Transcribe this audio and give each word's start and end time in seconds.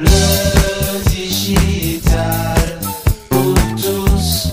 Le 0.00 0.08
pour 3.28 3.54
tous. 3.76 4.48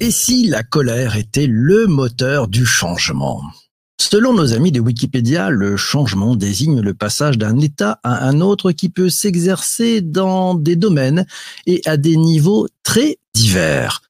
Et 0.00 0.10
si 0.10 0.48
la 0.48 0.64
colère 0.64 1.16
était 1.16 1.46
le 1.46 1.86
moteur 1.86 2.48
du 2.48 2.66
changement? 2.66 3.42
Selon 4.00 4.34
nos 4.34 4.52
amis 4.52 4.72
de 4.72 4.80
Wikipédia, 4.80 5.48
le 5.50 5.76
changement 5.76 6.34
désigne 6.34 6.80
le 6.80 6.92
passage 6.92 7.38
d'un 7.38 7.58
état 7.60 8.00
à 8.02 8.26
un 8.26 8.40
autre 8.40 8.72
qui 8.72 8.88
peut 8.88 9.10
s'exercer 9.10 10.00
dans 10.00 10.54
des 10.54 10.74
domaines 10.74 11.24
et 11.66 11.82
à 11.86 11.96
des 11.96 12.16
niveaux 12.16 12.66
très 12.82 13.18
divers. 13.32 14.02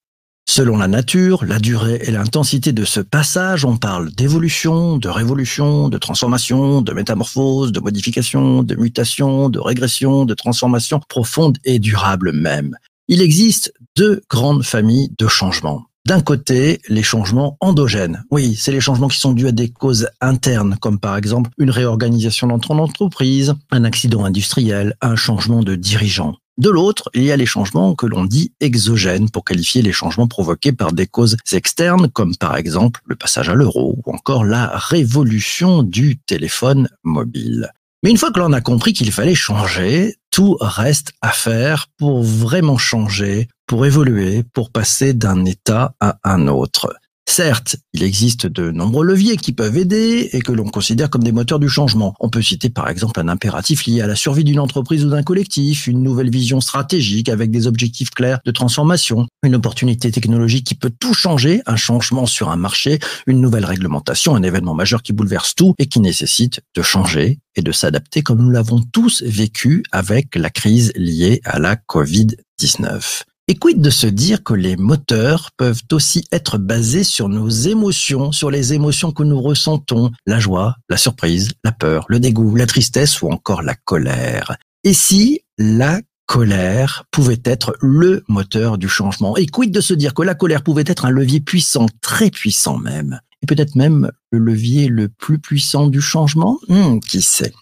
Selon 0.55 0.77
la 0.77 0.87
nature, 0.87 1.47
la 1.47 1.59
durée 1.59 1.99
et 2.03 2.11
l'intensité 2.11 2.73
de 2.73 2.85
ce 2.85 3.01
passage, 3.01 3.65
on 3.65 3.79
parle 3.79 4.13
d'évolution, 4.13 4.99
de 4.99 5.09
révolution, 5.09 5.89
de 5.89 5.97
transformation, 5.97 6.83
de 6.83 6.93
métamorphose, 6.93 7.73
de 7.73 7.81
modification, 7.81 8.63
de 8.63 8.75
mutation, 8.75 9.49
de 9.49 9.59
régression, 9.59 10.27
de 10.27 10.35
transformation 10.35 11.01
profonde 11.09 11.57
et 11.65 11.79
durable 11.79 12.33
même. 12.33 12.77
Il 13.09 13.23
existe 13.23 13.73
deux 13.97 14.21
grandes 14.29 14.63
familles 14.63 15.11
de 15.19 15.27
changements. 15.27 15.87
D'un 16.07 16.21
côté, 16.21 16.83
les 16.87 17.03
changements 17.03 17.57
endogènes. 17.61 18.23
Oui, 18.31 18.55
c'est 18.55 18.73
les 18.73 18.81
changements 18.83 19.09
qui 19.09 19.21
sont 19.21 19.33
dus 19.33 19.47
à 19.47 19.53
des 19.53 19.71
causes 19.71 20.09
internes, 20.21 20.77
comme 20.83 21.01
par 21.01 21.17
exemple 21.17 21.49
une 21.57 21.71
réorganisation 21.71 22.49
dans 22.49 22.61
entreprise, 22.79 23.55
un 23.71 23.85
accident 23.85 24.27
industriel, 24.27 24.97
un 25.01 25.17
changement 25.17 25.63
de 25.63 25.77
dirigeant. 25.77 26.37
De 26.59 26.69
l'autre, 26.69 27.09
il 27.15 27.23
y 27.23 27.33
a 27.33 27.37
les 27.37 27.47
changements 27.47 27.95
que 27.95 28.07
l'on 28.07 28.25
dit 28.25 28.53
exogènes 28.61 29.31
pour 29.31 29.45
qualifier 29.45 29.81
les 29.81 29.93
changements 29.93 30.29
provoqués 30.29 30.73
par 30.73 30.93
des 30.93 31.07
causes 31.07 31.37
externes, 31.51 32.09
comme 32.11 32.37
par 32.37 32.57
exemple 32.57 33.01
le 33.07 33.17
passage 33.17 33.49
à 33.49 33.55
l'euro 33.55 33.99
ou 34.05 34.13
encore 34.13 34.45
la 34.45 34.67
révolution 34.77 35.83
du 35.83 36.19
téléphone 36.19 36.89
mobile. 37.05 37.71
Mais 38.03 38.11
une 38.11 38.19
fois 38.19 38.33
que 38.33 38.41
l'on 38.41 38.53
a 38.53 38.61
compris 38.61 38.93
qu'il 38.93 39.13
fallait 39.13 39.35
changer, 39.35 40.17
tout 40.31 40.57
reste 40.61 41.13
à 41.23 41.31
faire 41.31 41.87
pour 41.97 42.23
vraiment 42.23 42.79
changer, 42.79 43.49
pour 43.67 43.87
évoluer, 43.87 44.43
pour 44.53 44.71
passer 44.71 45.15
d'un 45.15 45.45
état 45.45 45.95
à 46.01 46.19
un 46.25 46.49
autre. 46.49 46.95
Certes, 47.27 47.77
il 47.95 48.03
existe 48.03 48.47
de 48.47 48.71
nombreux 48.71 49.07
leviers 49.07 49.39
qui 49.39 49.53
peuvent 49.53 49.79
aider 49.79 50.29
et 50.33 50.41
que 50.41 50.53
l'on 50.53 50.69
considère 50.69 51.09
comme 51.09 51.23
des 51.23 51.33
moteurs 51.33 51.59
du 51.59 51.69
changement. 51.69 52.15
On 52.21 52.29
peut 52.29 52.43
citer 52.43 52.69
par 52.69 52.91
exemple 52.91 53.19
un 53.21 53.29
impératif 53.29 53.87
lié 53.87 54.03
à 54.03 54.07
la 54.07 54.17
survie 54.17 54.45
d'une 54.45 54.59
entreprise 54.59 55.05
ou 55.05 55.09
d'un 55.09 55.23
collectif, 55.23 55.87
une 55.87 56.03
nouvelle 56.03 56.31
vision 56.31 56.61
stratégique 56.61 57.31
avec 57.31 57.51
des 57.51 57.67
objectifs 57.67 58.11
clairs 58.11 58.41
de 58.45 58.51
transformation, 58.51 59.29
une 59.43 59.55
opportunité 59.55 60.11
technologique 60.11 60.67
qui 60.67 60.75
peut 60.75 60.93
tout 61.01 61.15
changer, 61.15 61.63
un 61.65 61.77
changement 61.77 62.27
sur 62.27 62.51
un 62.51 62.57
marché, 62.57 62.99
une 63.27 63.41
nouvelle 63.41 63.65
réglementation, 63.65 64.35
un 64.35 64.43
événement 64.43 64.75
majeur 64.75 65.03
qui 65.03 65.15
bouleverse 65.15 65.55
tout 65.55 65.75
et 65.79 65.87
qui 65.87 66.01
nécessite 66.01 66.61
de 66.75 66.83
changer 66.83 67.39
et 67.57 67.63
de 67.63 67.73
s'adapter 67.73 68.23
comme 68.23 68.43
nous 68.43 68.51
l'avons 68.51 68.83
tous 68.93 69.23
vécu 69.23 69.85
avec 69.91 70.37
la 70.37 70.51
crise 70.51 70.93
liée 70.97 71.41
à 71.45 71.59
la 71.59 71.77
Covid-19. 71.77 73.23
Et 73.49 73.57
quid 73.57 73.81
de 73.81 73.91
se 73.91 74.07
dire 74.07 74.45
que 74.45 74.55
les 74.55 74.77
moteurs 74.77 75.51
peuvent 75.57 75.83
aussi 75.91 76.25
être 76.31 76.59
basés 76.59 77.03
sur 77.03 77.29
nos 77.29 77.49
émotions, 77.49 78.31
sur 78.31 78.53
les 78.53 78.73
émotions 78.73 79.11
que 79.11 79.25
nous 79.25 79.41
ressentons, 79.41 80.13
la 80.27 80.39
joie, 80.39 80.77
la 80.89 80.97
surprise, 80.97 81.51
la 81.65 81.73
peur, 81.73 82.07
le 82.09 82.21
dégoût, 82.21 82.55
la 82.55 82.67
tristesse 82.67 83.21
ou 83.21 83.29
encore 83.29 83.63
la 83.63 83.75
colère? 83.75 84.57
Et 84.85 84.95
si 84.95 85.41
la 85.59 86.01
colère 86.27 87.05
pouvait 87.11 87.43
être 87.45 87.77
le 87.81 88.23
moteur 88.29 88.79
du 88.79 88.89
changement? 88.89 89.37
Et 89.37 89.47
quid 89.47 89.73
de 89.73 89.81
se 89.81 89.95
dire 89.95 90.15
que 90.15 90.23
la 90.23 90.37
colère 90.37 90.63
pouvait 90.63 90.85
être 90.87 91.05
un 91.05 91.11
levier 91.11 91.41
puissant, 91.41 91.87
très 92.01 92.31
puissant 92.31 92.79
même 92.79 93.21
et 93.43 93.47
peut-être 93.47 93.75
même 93.75 94.13
le 94.31 94.39
levier 94.39 94.87
le 94.87 95.09
plus 95.09 95.41
puissant 95.41 95.89
du 95.89 96.01
changement? 96.01 96.61
Hmm, 96.69 97.01
Qui 97.01 97.21
sait? 97.21 97.53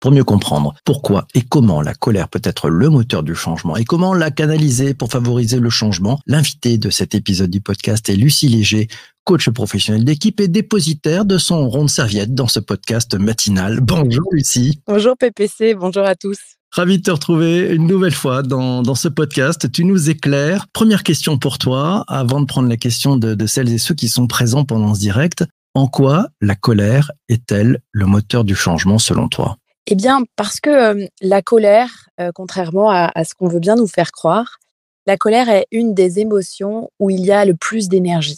Pour 0.00 0.12
mieux 0.12 0.24
comprendre 0.24 0.74
pourquoi 0.84 1.26
et 1.34 1.42
comment 1.42 1.82
la 1.82 1.94
colère 1.94 2.28
peut 2.28 2.40
être 2.44 2.68
le 2.68 2.88
moteur 2.88 3.22
du 3.22 3.34
changement 3.34 3.76
et 3.76 3.84
comment 3.84 4.14
la 4.14 4.30
canaliser 4.30 4.94
pour 4.94 5.10
favoriser 5.10 5.58
le 5.58 5.70
changement, 5.70 6.20
l'invité 6.26 6.78
de 6.78 6.90
cet 6.90 7.14
épisode 7.14 7.50
du 7.50 7.60
podcast 7.60 8.08
est 8.08 8.16
Lucie 8.16 8.48
Léger, 8.48 8.88
coach 9.24 9.50
professionnel 9.50 10.04
d'équipe 10.04 10.40
et 10.40 10.48
dépositaire 10.48 11.24
de 11.24 11.38
son 11.38 11.68
rond 11.68 11.84
de 11.84 11.90
serviette 11.90 12.34
dans 12.34 12.48
ce 12.48 12.60
podcast 12.60 13.14
matinal. 13.14 13.80
Bonjour 13.80 14.28
Lucie. 14.32 14.80
Bonjour 14.86 15.16
PPC, 15.16 15.74
bonjour 15.74 16.04
à 16.04 16.14
tous. 16.14 16.38
Ravi 16.70 16.98
de 16.98 17.02
te 17.02 17.10
retrouver 17.10 17.74
une 17.74 17.86
nouvelle 17.86 18.14
fois 18.14 18.42
dans, 18.42 18.82
dans 18.82 18.94
ce 18.94 19.08
podcast. 19.08 19.72
Tu 19.72 19.84
nous 19.84 20.10
éclaires. 20.10 20.66
Première 20.72 21.02
question 21.02 21.38
pour 21.38 21.56
toi, 21.56 22.04
avant 22.08 22.40
de 22.40 22.46
prendre 22.46 22.68
la 22.68 22.76
question 22.76 23.16
de, 23.16 23.34
de 23.34 23.46
celles 23.46 23.72
et 23.72 23.78
ceux 23.78 23.94
qui 23.94 24.08
sont 24.08 24.26
présents 24.26 24.64
pendant 24.64 24.94
ce 24.94 25.00
direct. 25.00 25.44
En 25.74 25.86
quoi 25.86 26.28
la 26.40 26.54
colère 26.56 27.10
est-elle 27.28 27.80
le 27.92 28.06
moteur 28.06 28.44
du 28.44 28.54
changement 28.54 28.98
selon 28.98 29.28
toi? 29.28 29.56
Eh 29.90 29.94
bien, 29.94 30.24
parce 30.36 30.60
que 30.60 30.68
euh, 30.68 31.06
la 31.22 31.40
colère, 31.40 32.10
euh, 32.20 32.30
contrairement 32.34 32.90
à, 32.90 33.24
ce 33.24 33.34
qu'on 33.34 33.48
veut 33.48 33.58
bien 33.58 33.74
nous 33.74 33.86
faire 33.86 34.12
croire, 34.12 34.58
la 35.06 35.16
colère 35.16 35.48
est 35.48 35.66
une 35.70 35.94
des 35.94 36.18
émotions 36.18 36.90
où 36.98 37.08
il 37.08 37.24
y 37.24 37.32
a 37.32 37.46
le 37.46 37.54
plus 37.54 37.88
d'énergie. 37.88 38.36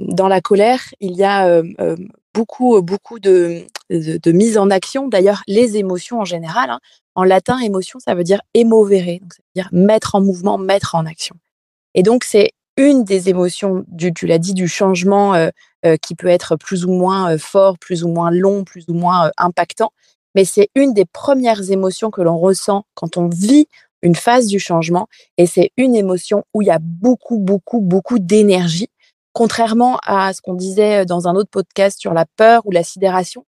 Dans 0.00 0.28
la 0.28 0.40
colère, 0.40 0.80
il 1.00 1.14
y 1.14 1.24
a 1.24 1.46
euh, 1.46 1.96
beaucoup, 2.32 2.80
beaucoup 2.80 3.18
de, 3.18 3.66
mise 4.26 4.56
en 4.56 4.70
action. 4.70 5.08
D'ailleurs, 5.08 5.42
les 5.46 5.76
émotions 5.76 6.20
en 6.20 6.24
général, 6.24 6.70
hein, 6.70 6.80
en 7.14 7.24
latin, 7.24 7.58
émotion, 7.58 7.98
ça 7.98 8.14
veut 8.14 8.24
dire 8.24 8.40
émovere, 8.54 9.20
donc 9.20 9.34
ça 9.34 9.42
veut 9.42 9.62
dire 9.62 9.68
mettre 9.72 10.14
en 10.14 10.22
mouvement, 10.22 10.56
mettre 10.56 10.94
en 10.94 11.04
action. 11.04 11.36
Et 11.92 12.02
donc, 12.02 12.24
c'est 12.24 12.52
une 12.78 13.04
des 13.04 13.28
émotions, 13.28 13.84
du, 13.88 14.14
tu 14.14 14.26
l'as 14.26 14.38
dit, 14.38 14.54
du 14.54 14.68
changement 14.68 15.34
qui 16.00 16.14
peut 16.14 16.28
être 16.28 16.56
plus 16.56 16.84
ou 16.84 16.92
moins 16.92 17.36
fort, 17.36 17.76
plus 17.76 18.04
ou 18.04 18.08
moins 18.08 18.30
long, 18.30 18.64
plus 18.64 18.84
ou 18.88 18.94
moins 18.94 19.32
impactant. 19.36 19.92
Mais 20.34 20.44
c'est 20.44 20.68
une 20.74 20.94
des 20.94 21.04
premières 21.04 21.70
émotions 21.70 22.10
que 22.10 22.22
l'on 22.22 22.38
ressent 22.38 22.84
quand 22.94 23.16
on 23.16 23.28
vit 23.28 23.66
une 24.02 24.14
phase 24.14 24.46
du 24.46 24.58
changement. 24.58 25.08
Et 25.36 25.46
c'est 25.46 25.70
une 25.76 25.96
émotion 25.96 26.44
où 26.54 26.62
il 26.62 26.66
y 26.66 26.70
a 26.70 26.78
beaucoup, 26.80 27.38
beaucoup, 27.38 27.80
beaucoup 27.80 28.18
d'énergie. 28.18 28.88
Contrairement 29.32 29.98
à 30.04 30.32
ce 30.32 30.40
qu'on 30.40 30.54
disait 30.54 31.04
dans 31.04 31.28
un 31.28 31.34
autre 31.34 31.50
podcast 31.50 32.00
sur 32.00 32.12
la 32.12 32.24
peur 32.24 32.62
ou 32.66 32.70
la 32.70 32.82
sidération, 32.82 33.44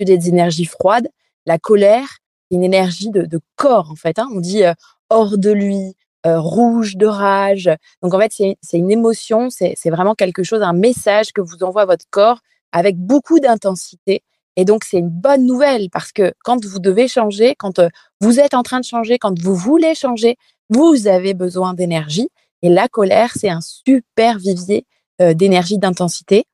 des 0.00 0.28
énergies 0.28 0.66
froides, 0.66 1.08
la 1.46 1.58
colère, 1.58 2.18
une 2.50 2.62
énergie 2.64 3.10
de, 3.10 3.40
corps 3.56 3.90
en 3.90 3.96
fait. 3.96 4.18
Hein. 4.18 4.28
On 4.34 4.40
dit 4.40 4.64
euh, 4.64 4.74
hors 5.10 5.38
de 5.38 5.50
lui, 5.50 5.94
euh, 6.26 6.40
rouge 6.40 6.96
de 6.96 7.06
rage. 7.06 7.70
Donc 8.02 8.14
en 8.14 8.18
fait, 8.18 8.32
c'est 8.32 8.78
une 8.78 8.90
émotion, 8.90 9.48
c'est 9.50 9.90
vraiment 9.90 10.14
quelque 10.14 10.42
chose, 10.42 10.62
un 10.62 10.72
message 10.72 11.32
que 11.32 11.40
vous 11.40 11.62
envoie 11.62 11.84
votre 11.84 12.04
corps 12.10 12.40
avec 12.72 12.96
beaucoup 12.96 13.40
d'intensité. 13.40 14.22
Et 14.56 14.64
donc 14.64 14.84
c'est 14.84 14.98
une 14.98 15.10
bonne 15.10 15.46
nouvelle 15.46 15.90
parce 15.90 16.12
que 16.12 16.32
quand 16.42 16.64
vous 16.64 16.78
devez 16.78 17.08
changer, 17.08 17.54
quand 17.58 17.78
euh, 17.78 17.88
vous 18.20 18.40
êtes 18.40 18.54
en 18.54 18.62
train 18.62 18.80
de 18.80 18.84
changer, 18.84 19.18
quand 19.18 19.38
vous 19.38 19.54
voulez 19.54 19.94
changer, 19.94 20.36
vous 20.70 21.06
avez 21.06 21.34
besoin 21.34 21.74
d'énergie. 21.74 22.28
Et 22.62 22.68
la 22.68 22.88
colère, 22.88 23.32
c'est 23.36 23.50
un 23.50 23.60
super 23.60 24.38
vivier 24.38 24.86
euh, 25.20 25.34
d'énergie, 25.34 25.78
d'intensité. 25.78 26.46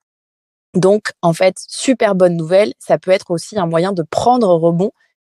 Donc, 0.74 1.12
en 1.22 1.32
fait, 1.32 1.56
super 1.68 2.14
bonne 2.14 2.36
nouvelle. 2.36 2.72
Ça 2.78 2.98
peut 2.98 3.10
être 3.10 3.30
aussi 3.30 3.58
un 3.58 3.66
moyen 3.66 3.92
de 3.92 4.02
prendre 4.02 4.48
rebond, 4.48 4.90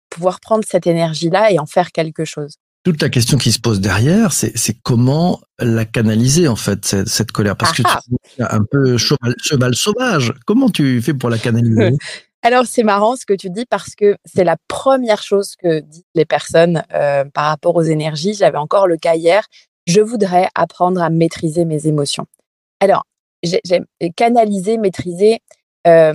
pouvoir 0.09 0.39
prendre 0.39 0.63
cette 0.67 0.87
énergie-là 0.87 1.51
et 1.51 1.59
en 1.59 1.65
faire 1.65 1.91
quelque 1.91 2.25
chose. 2.25 2.55
Toute 2.83 3.01
la 3.01 3.09
question 3.09 3.37
qui 3.37 3.51
se 3.51 3.59
pose 3.59 3.79
derrière, 3.79 4.33
c'est 4.33 4.73
comment 4.81 5.39
la 5.59 5.85
canaliser 5.85 6.47
en 6.47 6.55
fait 6.55 6.83
cette, 6.83 7.09
cette 7.09 7.31
colère? 7.31 7.55
Parce 7.55 7.73
que 7.73 7.83
Ah 7.85 7.99
ah. 7.99 8.01
tu 8.03 8.41
es 8.41 8.43
un 8.43 8.63
peu 8.69 8.97
cheval, 8.97 9.35
cheval 9.39 9.75
sauvage. 9.75 10.33
Comment 10.47 10.69
tu 10.69 10.99
fais 11.01 11.13
pour 11.13 11.29
la 11.29 11.37
canaliser? 11.37 11.95
Alors, 12.43 12.65
c'est 12.65 12.83
marrant 12.83 13.15
ce 13.15 13.25
que 13.25 13.33
tu 13.33 13.49
dis 13.49 13.65
parce 13.65 13.93
que 13.95 14.17
c'est 14.25 14.43
la 14.43 14.57
première 14.67 15.21
chose 15.21 15.55
que 15.55 15.79
disent 15.81 16.03
les 16.15 16.25
personnes 16.25 16.83
euh, 16.93 17.23
par 17.25 17.45
rapport 17.45 17.75
aux 17.75 17.83
énergies. 17.83 18.33
J'avais 18.33 18.57
encore 18.57 18.87
le 18.87 18.97
cas 18.97 19.15
hier. 19.15 19.45
Je 19.85 20.01
voudrais 20.01 20.47
apprendre 20.55 21.01
à 21.01 21.09
maîtriser 21.09 21.65
mes 21.65 21.85
émotions. 21.87 22.25
Alors, 22.79 23.03
j'ai 23.43 23.61
j'ai- 23.63 24.11
canaliser, 24.15 24.77
maîtriser, 24.77 25.39
euh, 25.87 26.13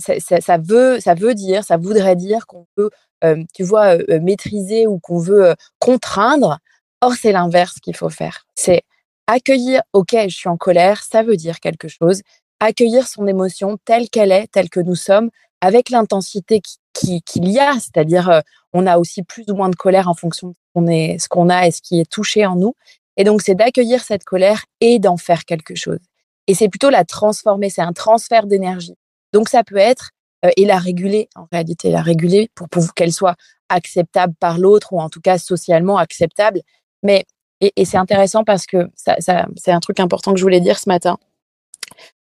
ça, 0.00 0.58
veut, 0.58 1.00
ça 1.00 1.14
veut 1.14 1.34
dire, 1.34 1.64
ça 1.64 1.76
voudrait 1.76 2.16
dire 2.16 2.46
qu'on 2.46 2.66
peut, 2.74 2.90
euh, 3.24 3.42
tu 3.54 3.62
vois, 3.62 3.96
maîtriser 4.20 4.86
ou 4.86 4.98
qu'on 4.98 5.18
veut 5.18 5.54
contraindre. 5.78 6.58
Or, 7.00 7.14
c'est 7.14 7.32
l'inverse 7.32 7.76
qu'il 7.80 7.96
faut 7.96 8.10
faire. 8.10 8.46
C'est 8.56 8.82
accueillir, 9.28 9.82
ok, 9.92 10.16
je 10.28 10.34
suis 10.36 10.48
en 10.48 10.56
colère, 10.56 11.02
ça 11.02 11.22
veut 11.22 11.36
dire 11.36 11.60
quelque 11.60 11.88
chose. 11.88 12.22
Accueillir 12.60 13.06
son 13.06 13.26
émotion 13.28 13.78
telle 13.84 14.08
qu'elle 14.10 14.32
est, 14.32 14.48
telle 14.48 14.68
que 14.70 14.80
nous 14.80 14.96
sommes, 14.96 15.30
avec 15.60 15.90
l'intensité 15.90 16.60
qui- 16.60 16.76
qui- 16.92 17.22
qu'il 17.22 17.48
y 17.48 17.58
a, 17.58 17.74
c'est-à-dire 17.74 18.28
euh, 18.30 18.40
on 18.72 18.86
a 18.86 18.98
aussi 18.98 19.22
plus 19.22 19.44
ou 19.48 19.54
moins 19.54 19.68
de 19.70 19.76
colère 19.76 20.08
en 20.08 20.14
fonction 20.14 20.48
de 20.48 20.54
ce 20.54 20.58
qu'on 20.74 20.86
est, 20.86 21.18
ce 21.18 21.28
qu'on 21.28 21.48
a 21.48 21.66
et 21.66 21.70
ce 21.70 21.80
qui 21.82 22.00
est 22.00 22.10
touché 22.10 22.46
en 22.46 22.56
nous. 22.56 22.74
Et 23.16 23.24
donc 23.24 23.42
c'est 23.42 23.54
d'accueillir 23.54 24.02
cette 24.02 24.24
colère 24.24 24.64
et 24.80 24.98
d'en 24.98 25.16
faire 25.16 25.44
quelque 25.44 25.74
chose. 25.74 25.98
Et 26.46 26.54
c'est 26.54 26.68
plutôt 26.68 26.90
la 26.90 27.04
transformer, 27.04 27.70
c'est 27.70 27.82
un 27.82 27.92
transfert 27.92 28.46
d'énergie. 28.46 28.94
Donc 29.32 29.48
ça 29.48 29.64
peut 29.64 29.76
être 29.76 30.10
euh, 30.44 30.50
et 30.56 30.64
la 30.64 30.78
réguler 30.78 31.28
en 31.34 31.46
réalité, 31.50 31.90
la 31.90 32.02
réguler 32.02 32.48
pour, 32.54 32.68
pour 32.68 32.94
qu'elle 32.94 33.12
soit 33.12 33.34
acceptable 33.68 34.34
par 34.38 34.58
l'autre 34.58 34.92
ou 34.92 35.00
en 35.00 35.08
tout 35.10 35.20
cas 35.20 35.38
socialement 35.38 35.98
acceptable. 35.98 36.60
Mais 37.02 37.24
et, 37.60 37.72
et 37.76 37.84
c'est 37.84 37.96
intéressant 37.98 38.44
parce 38.44 38.66
que 38.66 38.88
ça, 38.94 39.16
ça, 39.18 39.46
c'est 39.56 39.72
un 39.72 39.80
truc 39.80 39.98
important 39.98 40.32
que 40.32 40.38
je 40.38 40.44
voulais 40.44 40.60
dire 40.60 40.78
ce 40.78 40.88
matin. 40.88 41.18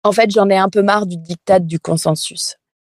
En 0.04 0.12
fait, 0.14 0.32
j'en 0.32 0.50
ai 0.50 0.56
un 0.58 0.70
peu 0.70 0.82
marre 0.82 1.06
du 1.06 1.18
diktat 1.18 1.60
du 1.60 1.80
consensus. 1.80 2.56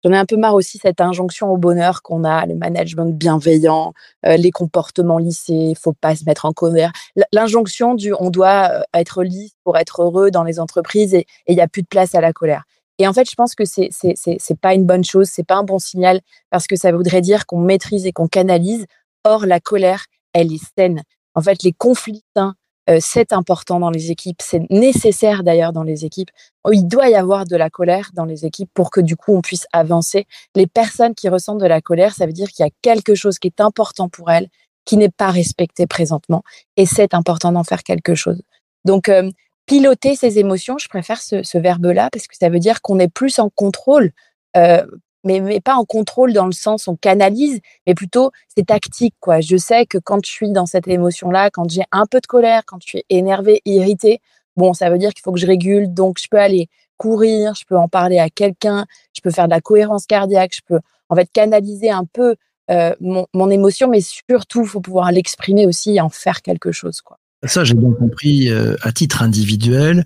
J'en 0.07 0.13
ai 0.13 0.17
un 0.17 0.25
peu 0.25 0.37
marre 0.37 0.53
aussi 0.53 0.77
cette 0.77 1.01
injonction 1.01 1.51
au 1.51 1.57
bonheur 1.57 2.01
qu'on 2.01 2.23
a, 2.23 2.45
le 2.45 2.55
management 2.55 3.11
bienveillant, 3.11 3.91
euh, 4.25 4.37
les 4.37 4.51
comportements 4.51 5.17
lissés, 5.17 5.73
faut 5.77 5.91
pas 5.91 6.15
se 6.15 6.23
mettre 6.23 6.45
en 6.45 6.53
colère. 6.53 6.93
L'injonction 7.33 7.93
du 7.93 8.13
on 8.17 8.29
doit 8.29 8.69
euh, 8.71 8.81
être 8.93 9.21
lisse 9.21 9.51
pour 9.65 9.77
être 9.77 10.03
heureux 10.03 10.31
dans 10.31 10.43
les 10.43 10.61
entreprises 10.61 11.13
et 11.13 11.25
il 11.49 11.55
n'y 11.55 11.61
a 11.61 11.67
plus 11.67 11.81
de 11.81 11.87
place 11.87 12.15
à 12.15 12.21
la 12.21 12.31
colère. 12.31 12.63
Et 12.99 13.07
en 13.07 13.11
fait, 13.11 13.29
je 13.29 13.35
pense 13.35 13.53
que 13.53 13.65
c'est 13.65 13.89
c'est 13.91 14.15
c'est 14.15 14.59
pas 14.59 14.73
une 14.73 14.85
bonne 14.85 15.03
chose, 15.03 15.27
c'est 15.27 15.45
pas 15.45 15.55
un 15.55 15.63
bon 15.63 15.77
signal 15.77 16.21
parce 16.51 16.67
que 16.67 16.77
ça 16.77 16.93
voudrait 16.93 17.21
dire 17.21 17.45
qu'on 17.45 17.59
maîtrise 17.59 18.05
et 18.05 18.13
qu'on 18.13 18.29
canalise. 18.29 18.85
Or, 19.25 19.45
la 19.45 19.59
colère, 19.59 20.05
elle 20.31 20.53
est 20.53 20.63
saine. 20.77 21.03
En 21.35 21.41
fait, 21.41 21.63
les 21.63 21.73
conflits 21.73 22.23
sains, 22.33 22.55
euh, 22.89 22.99
c'est 23.01 23.33
important 23.33 23.79
dans 23.79 23.89
les 23.89 24.11
équipes, 24.11 24.41
c'est 24.41 24.61
nécessaire 24.69 25.43
d'ailleurs 25.43 25.73
dans 25.73 25.83
les 25.83 26.05
équipes. 26.05 26.29
Oh, 26.63 26.71
il 26.71 26.87
doit 26.87 27.09
y 27.09 27.15
avoir 27.15 27.45
de 27.45 27.55
la 27.55 27.69
colère 27.69 28.11
dans 28.13 28.25
les 28.25 28.45
équipes 28.45 28.69
pour 28.73 28.91
que 28.91 29.01
du 29.01 29.15
coup 29.15 29.35
on 29.35 29.41
puisse 29.41 29.67
avancer. 29.73 30.25
Les 30.55 30.67
personnes 30.67 31.13
qui 31.13 31.29
ressentent 31.29 31.59
de 31.59 31.65
la 31.65 31.81
colère, 31.81 32.13
ça 32.13 32.25
veut 32.25 32.33
dire 32.33 32.49
qu'il 32.49 32.65
y 32.65 32.67
a 32.67 32.71
quelque 32.81 33.15
chose 33.15 33.39
qui 33.39 33.47
est 33.47 33.61
important 33.61 34.09
pour 34.09 34.31
elles, 34.31 34.47
qui 34.85 34.95
n'est 34.97 35.09
pas 35.09 35.31
respecté 35.31 35.85
présentement, 35.85 36.43
et 36.77 36.85
c'est 36.85 37.13
important 37.13 37.51
d'en 37.51 37.63
faire 37.63 37.83
quelque 37.83 38.15
chose. 38.15 38.41
Donc 38.85 39.09
euh, 39.09 39.29
piloter 39.65 40.15
ses 40.15 40.39
émotions, 40.39 40.77
je 40.77 40.87
préfère 40.87 41.21
ce, 41.21 41.57
verbe-là 41.57 42.09
parce 42.11 42.27
que 42.27 42.37
ça 42.37 42.49
veut 42.49 42.59
dire 42.59 42.81
qu'on 42.81 42.99
est 42.99 43.09
plus 43.09 43.37
en 43.39 43.49
contrôle 43.49 44.11
euh, 44.55 44.85
mais, 45.27 45.59
pas 45.61 45.75
en 45.75 45.85
contrôle 45.85 46.33
dans 46.33 46.45
le 46.45 46.51
sens 46.51 46.87
on 46.87 46.95
canalise, 46.95 47.59
mais 47.85 47.93
plutôt 47.93 48.31
c'est 48.55 48.65
tactique. 48.65 49.15
quoi. 49.19 49.41
Je 49.41 49.57
sais 49.57 49.85
que 49.85 49.97
quand 49.97 50.25
je 50.25 50.31
suis 50.31 50.51
dans 50.51 50.65
cette 50.65 50.87
émotion-là, 50.87 51.49
quand 51.51 51.69
j'ai 51.69 51.83
un 51.91 52.05
peu 52.05 52.19
de 52.19 52.27
colère, 52.27 52.63
quand 52.65 52.77
je 52.81 52.87
suis 52.87 53.03
énervée, 53.09 53.61
irritée, 53.65 54.21
bon, 54.55 54.73
ça 54.73 54.89
veut 54.89 54.97
dire 54.97 55.13
qu'il 55.13 55.21
faut 55.23 55.31
que 55.31 55.39
je 55.39 55.47
régule, 55.47 55.93
donc 55.93 56.17
je 56.19 56.27
peux 56.29 56.39
aller 56.39 56.69
courir, 56.97 57.53
je 57.55 57.65
peux 57.65 57.77
en 57.77 57.87
parler 57.87 58.19
à 58.19 58.29
quelqu'un, 58.29 58.85
je 59.13 59.21
peux 59.21 59.31
faire 59.31 59.45
de 59.45 59.51
la 59.51 59.61
cohérence 59.61 60.05
cardiaque, 60.07 60.53
je 60.55 60.61
peux 60.65 60.79
en 61.09 61.15
fait 61.15 61.29
canaliser 61.31 61.91
un 61.91 62.05
peu 62.05 62.35
euh, 62.71 62.95
mon, 62.99 63.27
mon, 63.33 63.49
émotion, 63.49 63.87
mais 63.87 64.01
surtout, 64.01 64.63
il 64.63 64.67
faut 64.67 64.81
pouvoir 64.81 65.11
l'exprimer 65.11 65.65
aussi 65.65 65.95
et 65.95 66.01
en 66.01 66.09
faire 66.09 66.41
quelque 66.41 66.71
chose. 66.71 67.01
quoi. 67.01 67.17
Ça, 67.43 67.63
j'ai 67.63 67.75
bien 67.75 67.91
compris 67.91 68.49
euh, 68.49 68.75
à 68.81 68.91
titre 68.91 69.21
individuel. 69.21 70.05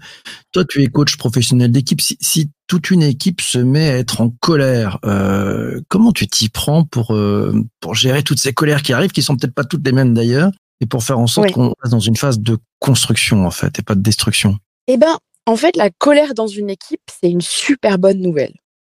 Toi, 0.51 0.65
tu 0.65 0.83
es 0.83 0.87
coach 0.87 1.15
professionnel 1.15 1.71
d'équipe. 1.71 2.01
Si, 2.01 2.17
si, 2.19 2.49
toute 2.67 2.91
une 2.91 3.03
équipe 3.03 3.39
se 3.39 3.57
met 3.57 3.89
à 3.89 3.97
être 3.97 4.19
en 4.19 4.29
colère, 4.29 4.99
euh, 5.05 5.79
comment 5.87 6.11
tu 6.11 6.27
t'y 6.27 6.49
prends 6.49 6.83
pour, 6.83 7.13
euh, 7.13 7.53
pour 7.79 7.95
gérer 7.95 8.23
toutes 8.23 8.39
ces 8.39 8.53
colères 8.53 8.81
qui 8.81 8.91
arrivent, 8.91 9.11
qui 9.11 9.23
sont 9.23 9.37
peut-être 9.37 9.53
pas 9.53 9.63
toutes 9.63 9.85
les 9.85 9.93
mêmes 9.93 10.13
d'ailleurs, 10.13 10.51
et 10.81 10.85
pour 10.85 11.03
faire 11.03 11.19
en 11.19 11.27
sorte 11.27 11.47
Oui. 11.47 11.53
qu'on 11.53 11.73
reste 11.81 11.91
dans 11.91 11.99
une 11.99 12.17
phase 12.17 12.39
de 12.39 12.57
construction, 12.79 13.45
en 13.45 13.51
fait, 13.51 13.79
et 13.79 13.81
pas 13.81 13.95
de 13.95 14.01
destruction? 14.01 14.57
Eh 14.87 14.97
ben, 14.97 15.17
en 15.45 15.55
fait, 15.55 15.77
la 15.77 15.89
colère 15.89 16.33
dans 16.33 16.47
une 16.47 16.69
équipe, 16.69 17.01
c'est 17.21 17.29
une 17.29 17.41
super 17.41 17.97
bonne 17.97 18.19
nouvelle. 18.19 18.53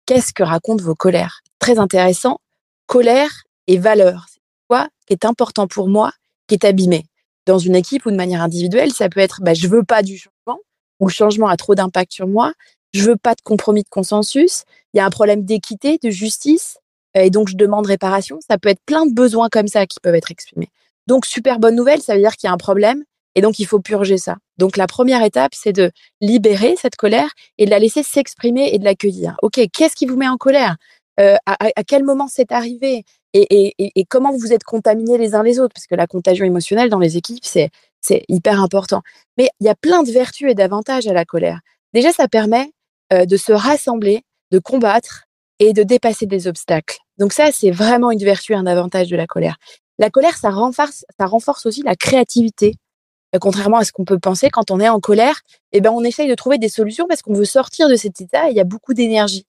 Qu'est-ce 0.06 0.32
que 0.32 0.42
racontent 0.42 0.82
vos 0.82 0.94
colères? 0.94 1.40
Très 1.58 1.78
intéressant. 1.78 2.38
Colère 2.86 3.30
et 3.66 3.78
valeur. 3.78 4.26
C'est 4.32 4.40
quoi 4.68 4.88
qui 5.06 5.12
est 5.12 5.24
important 5.26 5.66
pour 5.66 5.88
moi, 5.88 6.12
qui 6.46 6.54
est 6.54 6.64
abîmé? 6.64 7.04
Dans 7.46 7.58
une 7.58 7.76
équipe 7.76 8.06
ou 8.06 8.10
de 8.10 8.16
manière 8.16 8.42
individuelle, 8.42 8.92
ça 8.92 9.08
peut 9.08 9.20
être 9.20 9.40
bah, 9.42 9.54
je 9.54 9.66
veux 9.68 9.84
pas 9.84 10.02
du 10.02 10.16
changement 10.16 10.60
ou 11.00 11.06
le 11.06 11.12
changement 11.12 11.48
a 11.48 11.56
trop 11.56 11.74
d'impact 11.74 12.12
sur 12.12 12.28
moi, 12.28 12.52
je 12.92 13.02
veux 13.02 13.16
pas 13.16 13.34
de 13.34 13.40
compromis 13.42 13.82
de 13.82 13.88
consensus, 13.88 14.64
il 14.94 14.98
y 14.98 15.00
a 15.00 15.06
un 15.06 15.10
problème 15.10 15.44
d'équité, 15.44 15.98
de 16.02 16.10
justice 16.10 16.78
et 17.14 17.30
donc 17.30 17.48
je 17.48 17.56
demande 17.56 17.86
réparation. 17.86 18.38
Ça 18.48 18.58
peut 18.58 18.68
être 18.68 18.82
plein 18.86 19.06
de 19.06 19.12
besoins 19.12 19.48
comme 19.48 19.68
ça 19.68 19.86
qui 19.86 19.98
peuvent 20.00 20.14
être 20.14 20.30
exprimés. 20.30 20.68
Donc 21.06 21.26
super 21.26 21.58
bonne 21.58 21.74
nouvelle, 21.74 22.00
ça 22.00 22.14
veut 22.14 22.20
dire 22.20 22.36
qu'il 22.36 22.46
y 22.46 22.50
a 22.50 22.54
un 22.54 22.58
problème 22.58 23.04
et 23.34 23.40
donc 23.40 23.58
il 23.58 23.66
faut 23.66 23.80
purger 23.80 24.18
ça. 24.18 24.36
Donc 24.58 24.76
la 24.76 24.86
première 24.86 25.22
étape, 25.24 25.54
c'est 25.54 25.72
de 25.72 25.90
libérer 26.20 26.76
cette 26.80 26.96
colère 26.96 27.30
et 27.58 27.64
de 27.64 27.70
la 27.70 27.78
laisser 27.78 28.02
s'exprimer 28.02 28.70
et 28.72 28.78
de 28.78 28.84
l'accueillir. 28.84 29.36
Ok, 29.42 29.60
qu'est-ce 29.72 29.96
qui 29.96 30.06
vous 30.06 30.16
met 30.16 30.28
en 30.28 30.36
colère? 30.36 30.76
Euh, 31.20 31.36
à, 31.46 31.84
quel 31.86 32.04
moment 32.04 32.26
c'est 32.28 32.52
arrivé? 32.52 33.04
Et, 33.34 33.74
et, 33.78 33.92
et, 34.00 34.04
comment 34.04 34.32
vous 34.32 34.52
êtes 34.52 34.64
contaminés 34.64 35.16
les 35.16 35.34
uns 35.34 35.42
les 35.42 35.58
autres, 35.58 35.72
parce 35.74 35.86
que 35.86 35.94
la 35.94 36.06
contagion 36.06 36.44
émotionnelle 36.44 36.90
dans 36.90 36.98
les 36.98 37.16
équipes, 37.16 37.44
c'est, 37.44 37.70
c'est 38.00 38.24
hyper 38.28 38.60
important. 38.60 39.02
Mais 39.38 39.48
il 39.60 39.66
y 39.66 39.70
a 39.70 39.74
plein 39.74 40.02
de 40.02 40.10
vertus 40.10 40.50
et 40.50 40.54
d'avantages 40.54 41.06
à 41.06 41.12
la 41.12 41.24
colère. 41.24 41.60
Déjà, 41.94 42.12
ça 42.12 42.28
permet 42.28 42.72
euh, 43.12 43.24
de 43.24 43.36
se 43.36 43.52
rassembler, 43.52 44.22
de 44.50 44.58
combattre 44.58 45.24
et 45.58 45.72
de 45.72 45.82
dépasser 45.82 46.26
des 46.26 46.46
obstacles. 46.46 46.98
Donc 47.18 47.32
ça, 47.32 47.52
c'est 47.52 47.70
vraiment 47.70 48.10
une 48.10 48.22
vertu 48.22 48.52
et 48.52 48.56
un 48.56 48.66
avantage 48.66 49.08
de 49.08 49.16
la 49.16 49.26
colère. 49.26 49.56
La 49.98 50.10
colère, 50.10 50.36
ça 50.36 50.50
renforce, 50.50 51.04
ça 51.18 51.26
renforce 51.26 51.66
aussi 51.66 51.82
la 51.82 51.96
créativité. 51.96 52.74
Euh, 53.34 53.38
contrairement 53.38 53.78
à 53.78 53.84
ce 53.84 53.92
qu'on 53.92 54.04
peut 54.04 54.18
penser, 54.18 54.50
quand 54.50 54.70
on 54.70 54.80
est 54.80 54.88
en 54.88 55.00
colère, 55.00 55.40
eh 55.72 55.80
ben, 55.80 55.90
on 55.90 56.04
essaye 56.04 56.28
de 56.28 56.34
trouver 56.34 56.58
des 56.58 56.68
solutions 56.68 57.06
parce 57.08 57.22
qu'on 57.22 57.34
veut 57.34 57.44
sortir 57.44 57.88
de 57.88 57.96
cet 57.96 58.20
état 58.20 58.48
et 58.48 58.50
il 58.50 58.56
y 58.56 58.60
a 58.60 58.64
beaucoup 58.64 58.92
d'énergie. 58.92 59.46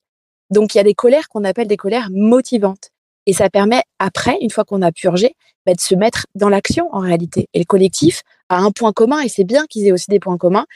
Donc, 0.50 0.74
il 0.74 0.78
y 0.78 0.80
a 0.80 0.84
des 0.84 0.94
colères 0.94 1.28
qu'on 1.28 1.44
appelle 1.44 1.66
des 1.66 1.76
colères 1.76 2.08
motivantes. 2.10 2.90
Et 3.26 3.32
ça 3.32 3.48
permet, 3.50 3.82
après, 3.98 4.36
une 4.40 4.50
fois 4.50 4.64
qu'on 4.64 4.82
a 4.82 4.92
purgé, 4.92 5.34
bah, 5.66 5.74
de 5.74 5.80
se 5.80 5.94
mettre 5.94 6.26
dans 6.34 6.48
l'action 6.48 6.88
en 6.92 7.00
réalité. 7.00 7.48
Et 7.54 7.58
le 7.58 7.64
collectif 7.64 8.22
a 8.48 8.58
un 8.58 8.70
point 8.70 8.92
commun, 8.92 9.20
et 9.20 9.28
c'est 9.28 9.44
bien 9.44 9.64
qu'ils 9.68 9.86
aient 9.86 9.92
aussi 9.92 10.10
des 10.10 10.20
points 10.20 10.36
communs, 10.36 10.66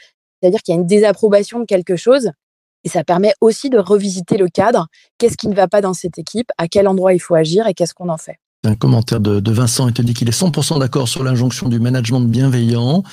c'est-à-dire 0.41 0.61
qu'il 0.61 0.73
y 0.73 0.77
a 0.77 0.81
une 0.81 0.87
désapprobation 0.87 1.59
de 1.59 1.65
quelque 1.65 1.95
chose, 1.95 2.31
et 2.83 2.89
ça 2.89 3.03
permet 3.03 3.33
aussi 3.41 3.69
de 3.69 3.77
revisiter 3.77 4.37
le 4.37 4.47
cadre. 4.47 4.87
Qu'est-ce 5.17 5.37
qui 5.37 5.47
ne 5.47 5.55
va 5.55 5.67
pas 5.67 5.81
dans 5.81 5.93
cette 5.93 6.17
équipe? 6.17 6.49
À 6.57 6.67
quel 6.67 6.87
endroit 6.87 7.13
il 7.13 7.19
faut 7.19 7.35
agir 7.35 7.67
et 7.67 7.73
qu'est-ce 7.73 7.93
qu'on 7.93 8.09
en 8.09 8.17
fait? 8.17 8.37
Un 8.65 8.75
commentaire 8.75 9.19
de, 9.19 9.51
Vincent 9.51 9.87
il 9.87 9.93
te 9.93 10.01
dit 10.01 10.13
qu'il 10.13 10.27
est 10.27 10.37
100% 10.37 10.79
d'accord 10.79 11.07
sur 11.07 11.23
l'injonction 11.23 11.69
du 11.69 11.79
management 11.79 12.21
bienveillant. 12.21 13.03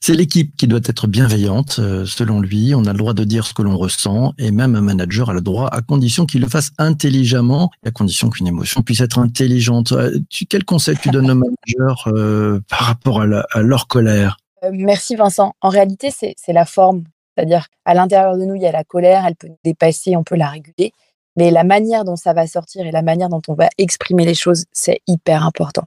C'est 0.00 0.14
l'équipe 0.14 0.56
qui 0.56 0.66
doit 0.66 0.80
être 0.84 1.06
bienveillante, 1.06 1.76
euh, 1.78 2.06
selon 2.06 2.40
lui. 2.40 2.74
On 2.74 2.84
a 2.86 2.92
le 2.92 2.98
droit 2.98 3.12
de 3.12 3.24
dire 3.24 3.46
ce 3.46 3.52
que 3.52 3.62
l'on 3.62 3.76
ressent 3.76 4.32
et 4.38 4.50
même 4.50 4.74
un 4.74 4.80
manager 4.80 5.30
a 5.30 5.34
le 5.34 5.42
droit 5.42 5.68
à 5.68 5.82
condition 5.82 6.24
qu'il 6.24 6.40
le 6.40 6.48
fasse 6.48 6.70
intelligemment 6.78 7.70
à 7.84 7.90
condition 7.90 8.30
qu'une 8.30 8.46
émotion 8.46 8.82
puisse 8.82 9.00
être 9.00 9.18
intelligente. 9.18 9.92
Euh, 9.92 10.18
Tu, 10.30 10.46
quel 10.46 10.64
conseil 10.64 10.96
tu 11.00 11.10
donnes 11.10 11.30
aux 11.30 11.34
managers 11.34 12.02
euh, 12.06 12.60
par 12.68 12.80
rapport 12.80 13.20
à, 13.20 13.62
leur 13.62 13.86
colère? 13.88 14.38
Merci 14.72 15.16
Vincent. 15.16 15.54
En 15.60 15.68
réalité, 15.68 16.10
c'est 16.10 16.34
c'est 16.38 16.54
la 16.54 16.64
forme. 16.64 17.04
C'est-à-dire, 17.36 17.66
à 17.84 17.94
l'intérieur 17.94 18.36
de 18.36 18.44
nous, 18.44 18.54
il 18.54 18.62
y 18.62 18.66
a 18.66 18.72
la 18.72 18.84
colère, 18.84 19.24
elle 19.26 19.34
peut 19.34 19.48
nous 19.48 19.58
dépasser, 19.64 20.16
on 20.16 20.22
peut 20.22 20.36
la 20.36 20.48
réguler. 20.48 20.92
Mais 21.36 21.50
la 21.50 21.64
manière 21.64 22.04
dont 22.04 22.16
ça 22.16 22.32
va 22.32 22.46
sortir 22.46 22.86
et 22.86 22.92
la 22.92 23.02
manière 23.02 23.28
dont 23.28 23.42
on 23.48 23.54
va 23.54 23.68
exprimer 23.78 24.24
les 24.24 24.34
choses, 24.34 24.64
c'est 24.72 25.00
hyper 25.06 25.44
important. 25.44 25.84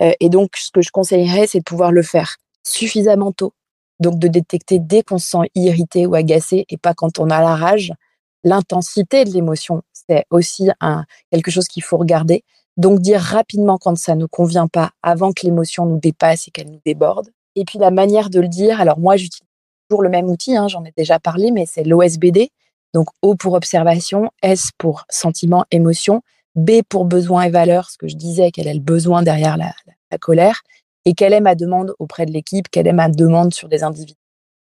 Euh, 0.00 0.12
et 0.20 0.28
donc, 0.28 0.56
ce 0.56 0.70
que 0.70 0.80
je 0.80 0.90
conseillerais, 0.90 1.46
c'est 1.46 1.58
de 1.58 1.64
pouvoir 1.64 1.92
le 1.92 2.02
faire 2.02 2.36
suffisamment 2.64 3.32
tôt. 3.32 3.52
Donc, 4.00 4.18
de 4.18 4.28
détecter 4.28 4.78
dès 4.78 5.02
qu'on 5.02 5.18
se 5.18 5.28
sent 5.28 5.50
irrité 5.54 6.06
ou 6.06 6.14
agacé 6.14 6.64
et 6.68 6.76
pas 6.76 6.94
quand 6.94 7.18
on 7.18 7.30
a 7.30 7.40
la 7.40 7.56
rage. 7.56 7.92
L'intensité 8.44 9.24
de 9.24 9.30
l'émotion, 9.30 9.82
c'est 9.92 10.24
aussi 10.30 10.70
quelque 11.32 11.50
chose 11.50 11.66
qu'il 11.66 11.82
faut 11.82 11.96
regarder. 11.96 12.44
Donc, 12.76 13.00
dire 13.00 13.20
rapidement 13.20 13.76
quand 13.76 13.98
ça 13.98 14.14
ne 14.14 14.26
convient 14.26 14.68
pas 14.68 14.92
avant 15.02 15.32
que 15.32 15.44
l'émotion 15.44 15.84
nous 15.84 15.98
dépasse 15.98 16.46
et 16.46 16.52
qu'elle 16.52 16.70
nous 16.70 16.80
déborde. 16.86 17.30
Et 17.56 17.64
puis, 17.64 17.80
la 17.80 17.90
manière 17.90 18.30
de 18.30 18.40
le 18.40 18.46
dire. 18.46 18.80
Alors, 18.80 19.00
moi, 19.00 19.16
j'utilise 19.16 19.48
toujours 19.88 20.02
le 20.02 20.08
même 20.08 20.26
outil, 20.26 20.56
hein, 20.56 20.68
j'en 20.68 20.84
ai 20.84 20.92
déjà 20.96 21.18
parlé, 21.18 21.50
mais 21.50 21.66
c'est 21.66 21.82
l'OSBD. 21.82 22.50
Donc 22.94 23.08
O 23.22 23.34
pour 23.34 23.54
observation, 23.54 24.30
S 24.42 24.70
pour 24.78 25.04
sentiment, 25.10 25.64
émotion, 25.70 26.22
B 26.54 26.82
pour 26.88 27.04
besoin 27.04 27.42
et 27.42 27.50
valeur, 27.50 27.90
ce 27.90 27.98
que 27.98 28.08
je 28.08 28.16
disais, 28.16 28.50
quel 28.50 28.66
est 28.66 28.74
le 28.74 28.80
besoin 28.80 29.22
derrière 29.22 29.56
la, 29.56 29.72
colère, 30.18 30.62
et 31.04 31.14
quelle 31.14 31.32
est 31.32 31.40
ma 31.40 31.54
demande 31.54 31.94
auprès 31.98 32.26
de 32.26 32.32
l'équipe, 32.32 32.68
quelle 32.70 32.86
est 32.86 32.92
ma 32.92 33.08
demande 33.08 33.54
sur 33.54 33.68
des 33.68 33.82
individus. 33.82 34.14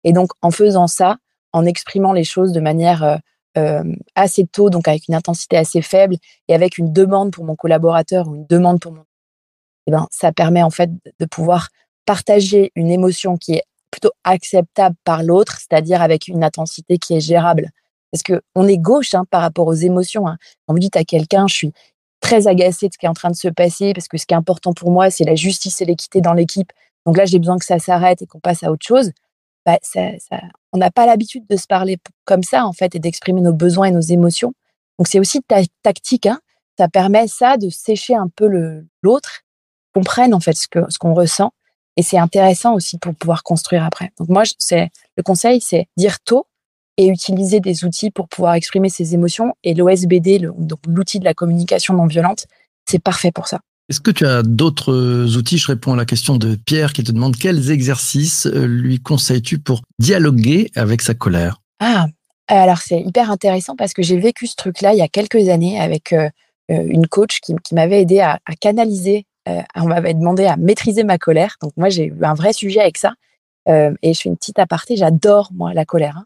Et 0.03 0.13
donc 0.13 0.31
en 0.41 0.51
faisant 0.51 0.87
ça, 0.87 1.17
en 1.53 1.65
exprimant 1.65 2.13
les 2.13 2.23
choses 2.23 2.51
de 2.51 2.59
manière 2.59 3.03
euh, 3.03 3.17
euh, 3.57 3.83
assez 4.15 4.45
tôt, 4.45 4.69
donc 4.69 4.87
avec 4.87 5.07
une 5.07 5.15
intensité 5.15 5.57
assez 5.57 5.81
faible, 5.81 6.15
et 6.47 6.55
avec 6.55 6.77
une 6.77 6.91
demande 6.91 7.31
pour 7.31 7.45
mon 7.45 7.55
collaborateur 7.55 8.27
ou 8.27 8.35
une 8.35 8.45
demande 8.47 8.79
pour 8.79 8.93
mon... 8.93 9.03
Eh 9.87 9.91
ben, 9.91 10.07
ça 10.09 10.31
permet 10.31 10.63
en 10.63 10.71
fait 10.71 10.89
de 11.19 11.25
pouvoir 11.25 11.69
partager 12.05 12.71
une 12.75 12.89
émotion 12.89 13.37
qui 13.37 13.53
est 13.53 13.63
plutôt 13.91 14.11
acceptable 14.23 14.95
par 15.03 15.23
l'autre, 15.23 15.57
c'est-à-dire 15.59 16.01
avec 16.01 16.27
une 16.27 16.43
intensité 16.43 16.97
qui 16.97 17.15
est 17.15 17.21
gérable 17.21 17.69
parce 18.11 18.23
que 18.23 18.41
on 18.55 18.67
est 18.67 18.77
gauche 18.77 19.13
hein, 19.13 19.25
par 19.29 19.41
rapport 19.41 19.67
aux 19.67 19.73
émotions. 19.73 20.27
Hein. 20.27 20.37
Quand 20.65 20.73
vous 20.73 20.79
dites 20.79 20.95
à 20.95 21.03
quelqu'un, 21.03 21.47
je 21.47 21.53
suis 21.53 21.73
très 22.21 22.47
agacée 22.47 22.87
de 22.87 22.93
ce 22.93 22.97
qui 22.97 23.05
est 23.05 23.09
en 23.09 23.13
train 23.13 23.29
de 23.29 23.35
se 23.35 23.47
passer, 23.47 23.93
parce 23.93 24.07
que 24.07 24.17
ce 24.17 24.25
qui 24.25 24.33
est 24.33 24.37
important 24.37 24.73
pour 24.73 24.91
moi, 24.91 25.09
c'est 25.09 25.25
la 25.25 25.35
justice 25.35 25.81
et 25.81 25.85
l'équité 25.85 26.21
dans 26.21 26.33
l'équipe. 26.33 26.71
Donc 27.05 27.17
là, 27.17 27.25
j'ai 27.25 27.39
besoin 27.39 27.57
que 27.57 27.65
ça 27.65 27.77
s'arrête 27.77 28.21
et 28.21 28.25
qu'on 28.25 28.39
passe 28.39 28.63
à 28.63 28.71
autre 28.71 28.85
chose. 28.85 29.11
Bah, 29.65 29.77
ça, 29.81 30.11
ça, 30.19 30.41
on 30.73 30.77
n'a 30.77 30.91
pas 30.91 31.05
l'habitude 31.05 31.45
de 31.47 31.57
se 31.57 31.67
parler 31.67 31.97
comme 32.25 32.43
ça, 32.43 32.65
en 32.65 32.73
fait, 32.73 32.95
et 32.95 32.99
d'exprimer 32.99 33.41
nos 33.41 33.53
besoins 33.53 33.87
et 33.87 33.91
nos 33.91 34.01
émotions. 34.01 34.53
Donc 34.97 35.07
c'est 35.07 35.19
aussi 35.19 35.41
ta 35.41 35.61
tactique. 35.83 36.25
Hein. 36.25 36.39
Ça 36.77 36.87
permet 36.87 37.27
ça 37.27 37.57
de 37.57 37.69
sécher 37.69 38.15
un 38.15 38.27
peu 38.27 38.47
l'autre, 39.01 39.41
comprenne 39.93 40.33
en 40.33 40.39
fait 40.39 40.53
ce 40.53 40.67
que 40.67 40.79
ce 40.89 40.97
qu'on 40.97 41.13
ressent. 41.13 41.51
Et 41.97 42.03
c'est 42.03 42.17
intéressant 42.17 42.73
aussi 42.73 42.97
pour 42.97 43.15
pouvoir 43.15 43.43
construire 43.43 43.85
après. 43.85 44.11
Donc 44.19 44.29
moi, 44.29 44.43
c'est 44.57 44.89
le 45.15 45.23
conseil, 45.23 45.61
c'est 45.61 45.87
dire 45.95 46.19
tôt 46.19 46.47
et 46.97 47.07
utiliser 47.07 47.59
des 47.59 47.83
outils 47.83 48.11
pour 48.11 48.27
pouvoir 48.27 48.53
exprimer 48.55 48.89
ses 48.89 49.13
émotions. 49.13 49.53
Et 49.63 49.73
l'OSBD, 49.73 50.39
l'outil 50.87 51.19
de 51.19 51.25
la 51.25 51.33
communication 51.33 51.93
non 51.93 52.05
violente, 52.07 52.45
c'est 52.85 52.99
parfait 52.99 53.31
pour 53.31 53.47
ça. 53.47 53.59
Est-ce 53.89 53.99
que 54.01 54.11
tu 54.11 54.25
as 54.25 54.41
d'autres 54.41 55.37
outils? 55.37 55.57
Je 55.57 55.67
réponds 55.67 55.93
à 55.93 55.97
la 55.97 56.05
question 56.05 56.37
de 56.37 56.55
Pierre 56.55 56.91
qui 56.93 57.03
te 57.03 57.11
demande 57.11 57.35
quels 57.37 57.69
exercices 57.69 58.47
lui 58.47 58.99
conseilles-tu 58.99 59.59
pour 59.59 59.81
dialoguer 59.99 60.71
avec 60.75 61.01
sa 61.01 61.13
colère? 61.13 61.61
Ah, 61.79 62.07
Alors 62.47 62.79
c'est 62.79 62.99
hyper 63.01 63.29
intéressant 63.29 63.75
parce 63.75 63.93
que 63.93 64.01
j'ai 64.01 64.17
vécu 64.17 64.47
ce 64.47 64.55
truc-là 64.55 64.93
il 64.93 64.97
y 64.97 65.03
a 65.03 65.07
quelques 65.07 65.49
années 65.49 65.79
avec 65.79 66.13
euh, 66.13 66.29
euh, 66.71 66.83
une 66.87 67.07
coach 67.07 67.39
qui, 67.41 67.53
qui 67.63 67.75
m'avait 67.75 68.01
aidé 68.01 68.21
à, 68.21 68.39
à 68.45 68.55
canaliser. 68.55 69.25
euh, 69.49 69.61
on 69.75 69.85
m'avait 69.87 70.13
demandé 70.15 70.45
à 70.45 70.57
maîtriser 70.57 71.03
ma 71.03 71.17
colère. 71.19 71.57
Donc 71.61 71.73
moi 71.77 71.89
j'ai 71.89 72.05
eu 72.05 72.23
un 72.23 72.33
vrai 72.33 72.53
sujet 72.53 72.79
avec 72.81 72.97
ça. 72.97 73.13
Euh, 73.67 73.93
et 74.01 74.13
je 74.13 74.21
fais 74.21 74.29
une 74.29 74.37
petite 74.37 74.57
aparté. 74.59 74.95
J'adore 74.95 75.49
moi 75.53 75.73
la 75.75 75.85
colère. 75.85 76.17
hein. 76.17 76.25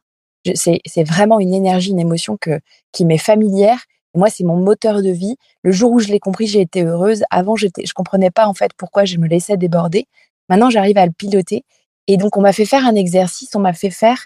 C'est 0.56 1.04
vraiment 1.04 1.40
une 1.40 1.54
énergie, 1.54 1.92
une 1.92 2.00
émotion 2.00 2.38
que 2.40 2.60
qui 2.92 3.06
m'est 3.06 3.18
familière. 3.18 3.80
Moi 4.16 4.30
c'est 4.30 4.44
mon 4.44 4.58
moteur 4.58 5.02
de 5.02 5.10
vie. 5.10 5.36
Le 5.64 5.72
jour 5.72 5.92
où 5.92 6.00
je 6.00 6.08
l'ai 6.08 6.20
compris, 6.20 6.48
j'ai 6.48 6.62
été 6.62 6.84
heureuse. 6.84 7.24
Avant 7.30 7.56
j'étais, 7.56 7.86
je 7.86 7.94
comprenais 7.94 8.32
pas 8.32 8.48
en 8.48 8.54
fait 8.54 8.72
pourquoi 8.78 9.06
je 9.06 9.18
me 9.18 9.28
laissais 9.28 9.58
déborder. 9.58 10.08
Maintenant 10.50 10.70
j'arrive 10.70 10.98
à 10.98 11.06
le 11.06 11.12
piloter. 11.12 11.64
Et 12.08 12.18
donc 12.18 12.38
on 12.38 12.42
m'a 12.42 12.54
fait 12.54 12.66
faire 12.66 12.86
un 12.86 12.96
exercice. 12.96 13.54
On 13.56 13.60
m'a 13.60 13.74
fait 13.74 13.92
faire 13.92 14.26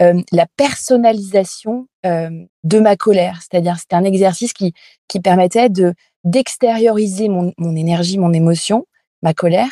euh, 0.00 0.22
la 0.32 0.46
personnalisation 0.56 1.88
euh, 2.06 2.30
de 2.64 2.78
ma 2.78 2.96
colère. 2.96 3.40
C'est-à-dire, 3.42 3.78
c'était 3.78 3.96
un 3.96 4.04
exercice 4.04 4.52
qui, 4.52 4.72
qui 5.08 5.20
permettait 5.20 5.68
de 5.68 5.94
d'extérioriser 6.24 7.28
mon, 7.28 7.52
mon 7.58 7.76
énergie, 7.76 8.18
mon 8.18 8.32
émotion, 8.32 8.86
ma 9.22 9.34
colère, 9.34 9.70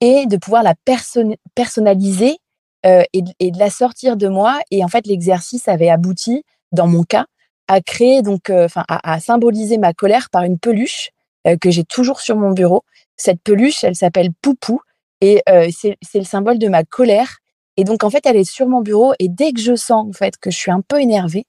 et 0.00 0.26
de 0.26 0.36
pouvoir 0.36 0.62
la 0.62 0.74
perso- 0.84 1.34
personnaliser 1.54 2.38
euh, 2.86 3.02
et, 3.12 3.22
de- 3.22 3.32
de 3.40 3.58
la 3.58 3.70
sortir 3.70 4.16
de 4.16 4.28
moi. 4.28 4.60
Et 4.70 4.84
en 4.84 4.88
fait, 4.88 5.06
l'exercice 5.06 5.68
avait 5.68 5.90
abouti, 5.90 6.44
dans 6.72 6.86
mon 6.86 7.02
cas, 7.04 7.26
à 7.68 7.80
créer 7.80 8.22
donc, 8.22 8.50
euh, 8.50 8.64
enfin, 8.66 8.84
à, 8.88 9.20
symboliser 9.20 9.78
ma 9.78 9.92
colère 9.92 10.30
par 10.30 10.42
une 10.44 10.58
peluche 10.58 11.10
euh, 11.46 11.56
que 11.60 11.70
j'ai 11.70 11.84
toujours 11.84 12.20
sur 12.20 12.36
mon 12.36 12.52
bureau. 12.52 12.82
Cette 13.16 13.42
peluche, 13.42 13.84
elle 13.84 13.96
s'appelle 13.96 14.30
Poupou, 14.42 14.80
et 15.20 15.42
c'est 15.72 15.96
c'est 16.02 16.18
le 16.20 16.24
symbole 16.24 16.58
de 16.58 16.68
ma 16.68 16.84
colère. 16.84 17.38
Et 17.76 17.84
donc, 17.84 18.04
en 18.04 18.10
fait, 18.10 18.24
elle 18.26 18.36
est 18.36 18.44
sur 18.50 18.68
mon 18.68 18.80
bureau. 18.80 19.12
Et 19.18 19.28
dès 19.28 19.52
que 19.52 19.60
je 19.60 19.74
sens, 19.76 20.06
en 20.08 20.12
fait, 20.12 20.36
que 20.38 20.50
je 20.50 20.56
suis 20.56 20.70
un 20.70 20.80
peu 20.80 21.00
énervée, 21.00 21.44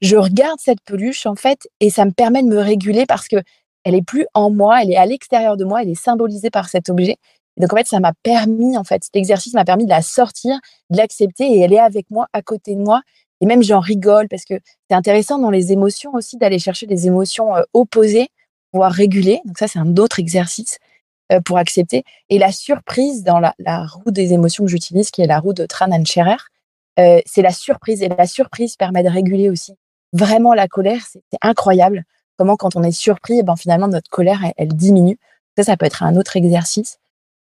je 0.00 0.16
regarde 0.16 0.58
cette 0.60 0.80
peluche, 0.84 1.26
en 1.26 1.36
fait, 1.36 1.68
et 1.80 1.90
ça 1.90 2.04
me 2.04 2.10
permet 2.12 2.42
de 2.42 2.48
me 2.48 2.58
réguler 2.58 3.06
parce 3.06 3.28
que 3.28 3.36
elle 3.84 3.94
est 3.94 4.02
plus 4.02 4.26
en 4.34 4.50
moi, 4.50 4.82
elle 4.82 4.92
est 4.92 4.96
à 4.96 5.06
l'extérieur 5.06 5.56
de 5.56 5.64
moi, 5.64 5.82
elle 5.82 5.88
est 5.90 5.94
symbolisée 5.94 6.50
par 6.50 6.68
cet 6.68 6.88
objet. 6.88 7.16
Donc, 7.58 7.72
en 7.72 7.76
fait, 7.76 7.86
ça 7.86 8.00
m'a 8.00 8.12
permis, 8.22 8.76
en 8.78 8.84
fait, 8.84 9.04
cet 9.04 9.16
exercice 9.16 9.54
m'a 9.54 9.64
permis 9.64 9.84
de 9.84 9.90
la 9.90 10.02
sortir, 10.02 10.58
de 10.90 10.96
l'accepter, 10.96 11.44
et 11.44 11.60
elle 11.60 11.72
est 11.72 11.78
avec 11.78 12.10
moi, 12.10 12.26
à 12.32 12.42
côté 12.42 12.74
de 12.74 12.80
moi. 12.80 13.02
Et 13.40 13.46
même, 13.46 13.62
j'en 13.62 13.80
rigole 13.80 14.28
parce 14.28 14.44
que 14.44 14.54
c'est 14.88 14.96
intéressant 14.96 15.38
dans 15.38 15.50
les 15.50 15.72
émotions 15.72 16.12
aussi 16.14 16.38
d'aller 16.38 16.58
chercher 16.58 16.86
des 16.86 17.06
émotions 17.06 17.54
euh, 17.56 17.62
opposées, 17.74 18.28
pouvoir 18.70 18.92
réguler. 18.92 19.40
Donc, 19.44 19.58
ça, 19.58 19.68
c'est 19.68 19.78
un 19.78 19.96
autre 19.96 20.18
exercice 20.18 20.78
euh, 21.32 21.40
pour 21.40 21.58
accepter. 21.58 22.04
Et 22.30 22.38
la 22.38 22.52
surprise 22.52 23.22
dans 23.24 23.40
la, 23.40 23.54
roue 23.86 24.10
des 24.10 24.32
émotions 24.32 24.64
que 24.64 24.70
j'utilise, 24.70 25.10
qui 25.10 25.22
est 25.22 25.26
la 25.26 25.40
roue 25.40 25.52
de 25.52 25.66
Tran 25.66 25.90
and 25.92 26.04
Scherer, 26.04 26.36
euh, 26.98 27.20
c'est 27.26 27.42
la 27.42 27.52
surprise. 27.52 28.02
Et 28.02 28.08
la 28.08 28.26
surprise 28.26 28.76
permet 28.76 29.02
de 29.02 29.08
réguler 29.08 29.50
aussi 29.50 29.74
vraiment 30.12 30.54
la 30.54 30.68
colère. 30.68 31.02
C'est 31.10 31.22
incroyable 31.42 32.04
comment, 32.38 32.56
quand 32.56 32.76
on 32.76 32.82
est 32.82 32.92
surpris, 32.92 33.38
eh 33.40 33.42
ben, 33.42 33.56
finalement, 33.56 33.88
notre 33.88 34.10
colère, 34.10 34.40
elle 34.56 34.74
diminue. 34.74 35.18
Ça, 35.56 35.64
ça 35.64 35.76
peut 35.76 35.86
être 35.86 36.02
un 36.02 36.16
autre 36.16 36.36
exercice. 36.36 36.98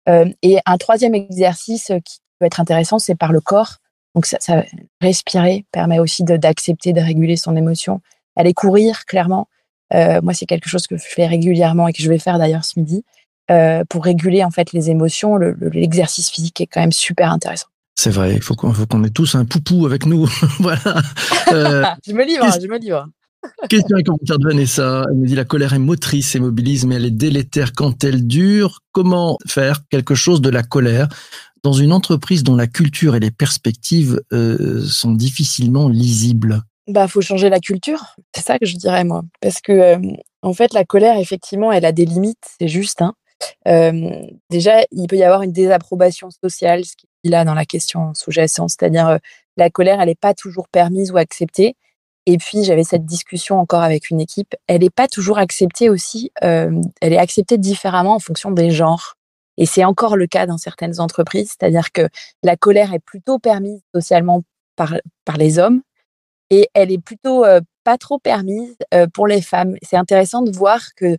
Euh, 0.08 0.26
et 0.42 0.58
un 0.66 0.76
troisième 0.78 1.14
exercice 1.14 1.90
euh, 1.90 1.98
qui 2.04 2.18
peut 2.38 2.46
être 2.46 2.60
intéressant, 2.60 2.98
c'est 2.98 3.14
par 3.14 3.32
le 3.32 3.40
corps. 3.40 3.76
Donc, 4.14 4.26
ça, 4.26 4.38
ça- 4.40 4.64
respirer 5.00 5.66
permet 5.72 5.98
aussi 5.98 6.24
d'accepter, 6.24 6.92
de, 6.92 7.00
réguler 7.00 7.36
son 7.36 7.54
émotion. 7.56 8.00
Aller 8.36 8.54
courir, 8.54 9.04
clairement. 9.06 9.48
Euh, 9.92 10.20
moi, 10.22 10.34
c'est 10.34 10.46
quelque 10.46 10.68
chose 10.68 10.86
que 10.86 10.96
je 10.96 11.04
fais 11.04 11.26
régulièrement 11.26 11.88
et 11.88 11.92
que 11.92 12.02
je 12.02 12.08
vais 12.08 12.18
faire 12.18 12.38
d'ailleurs 12.38 12.64
ce 12.64 12.78
midi 12.78 13.04
euh, 13.50 13.84
pour 13.88 14.04
réguler 14.04 14.44
en 14.44 14.50
fait 14.50 14.72
les 14.72 14.88
émotions. 14.90 15.36
Le- 15.36 15.52
le- 15.52 15.68
L'exercice 15.68 16.30
physique 16.30 16.60
est 16.60 16.66
quand 16.66 16.80
même 16.80 16.92
super 16.92 17.30
intéressant. 17.32 17.66
C'est 17.96 18.10
vrai, 18.10 18.34
il 18.34 18.40
faut 18.40 18.54
qu'on 18.54 19.04
ait 19.04 19.10
tous 19.10 19.34
un 19.34 19.44
poupou 19.44 19.84
avec 19.86 20.06
nous. 20.06 20.26
voilà. 20.60 20.80
Euh, 21.52 21.84
je 22.06 22.12
me 22.12 22.24
livre, 22.24 22.46
je 22.60 22.66
me 22.66 22.78
livre. 22.78 23.06
Question 23.68 23.96
et 23.96 24.02
commentaire 24.02 24.38
de 24.38 24.46
Vanessa. 24.46 25.04
Elle 25.08 25.16
me 25.16 25.26
dit 25.26 25.34
la 25.34 25.44
colère 25.44 25.72
est 25.74 25.78
motrice 25.78 26.34
et 26.34 26.40
mobilise, 26.40 26.86
mais 26.86 26.96
elle 26.96 27.04
est 27.04 27.10
délétère 27.10 27.72
quand 27.72 28.04
elle 28.04 28.26
dure. 28.26 28.80
Comment 28.92 29.38
faire 29.46 29.80
quelque 29.88 30.14
chose 30.14 30.40
de 30.40 30.50
la 30.50 30.62
colère 30.62 31.08
dans 31.62 31.72
une 31.72 31.92
entreprise 31.92 32.42
dont 32.42 32.56
la 32.56 32.66
culture 32.66 33.14
et 33.14 33.20
les 33.20 33.30
perspectives 33.30 34.20
euh, 34.32 34.84
sont 34.84 35.12
difficilement 35.12 35.88
lisibles? 35.88 36.62
Bah, 36.88 37.06
faut 37.06 37.20
changer 37.20 37.50
la 37.50 37.60
culture. 37.60 38.16
C'est 38.34 38.44
ça 38.44 38.58
que 38.58 38.66
je 38.66 38.76
dirais 38.76 39.04
moi, 39.04 39.22
parce 39.40 39.60
que 39.60 39.72
euh, 39.72 39.98
en 40.42 40.54
fait, 40.54 40.72
la 40.72 40.84
colère, 40.84 41.18
effectivement, 41.18 41.70
elle 41.70 41.84
a 41.84 41.92
des 41.92 42.06
limites. 42.06 42.56
C'est 42.58 42.68
juste. 42.68 43.02
Hein. 43.02 43.14
Euh, 43.68 44.10
déjà, 44.50 44.82
il 44.90 45.06
peut 45.06 45.16
y 45.16 45.22
avoir 45.22 45.42
une 45.42 45.52
désapprobation 45.52 46.30
sociale, 46.30 46.84
ce 46.84 46.96
qui 46.96 47.06
est 47.24 47.28
là 47.28 47.44
dans 47.44 47.54
la 47.54 47.66
question 47.66 48.12
sous-jacente, 48.14 48.70
c'est-à-dire 48.70 49.18
la 49.56 49.70
colère, 49.70 50.00
elle 50.00 50.08
n'est 50.08 50.14
pas 50.14 50.34
toujours 50.34 50.68
permise 50.68 51.10
ou 51.10 51.18
acceptée. 51.18 51.76
Et 52.32 52.38
puis, 52.38 52.62
j'avais 52.62 52.84
cette 52.84 53.04
discussion 53.04 53.58
encore 53.58 53.82
avec 53.82 54.08
une 54.08 54.20
équipe. 54.20 54.54
Elle 54.68 54.82
n'est 54.82 54.90
pas 54.90 55.08
toujours 55.08 55.38
acceptée 55.38 55.90
aussi. 55.90 56.30
euh, 56.44 56.80
elle 57.00 57.12
est 57.12 57.18
acceptée 57.18 57.58
différemment 57.58 58.14
en 58.14 58.20
fonction 58.20 58.52
des 58.52 58.70
genres. 58.70 59.16
Et 59.56 59.66
c'est 59.66 59.84
encore 59.84 60.16
le 60.16 60.28
cas 60.28 60.46
dans 60.46 60.56
certaines 60.56 61.00
entreprises, 61.00 61.56
c'est-à-dire 61.58 61.90
que 61.90 62.08
la 62.44 62.56
colère 62.56 62.94
est 62.94 63.00
plutôt 63.00 63.40
permise 63.40 63.80
socialement 63.92 64.44
par, 64.76 64.94
par 65.24 65.38
les 65.38 65.58
hommes 65.58 65.82
et 66.50 66.68
elle 66.72 66.92
est 66.92 67.02
plutôt 67.02 67.44
euh, 67.44 67.60
pas 67.82 67.98
trop 67.98 68.20
permise 68.20 68.76
euh, 68.94 69.08
pour 69.12 69.26
les 69.26 69.42
femmes. 69.42 69.74
C'est 69.82 69.96
intéressant 69.96 70.42
de 70.42 70.56
voir 70.56 70.94
que 70.94 71.16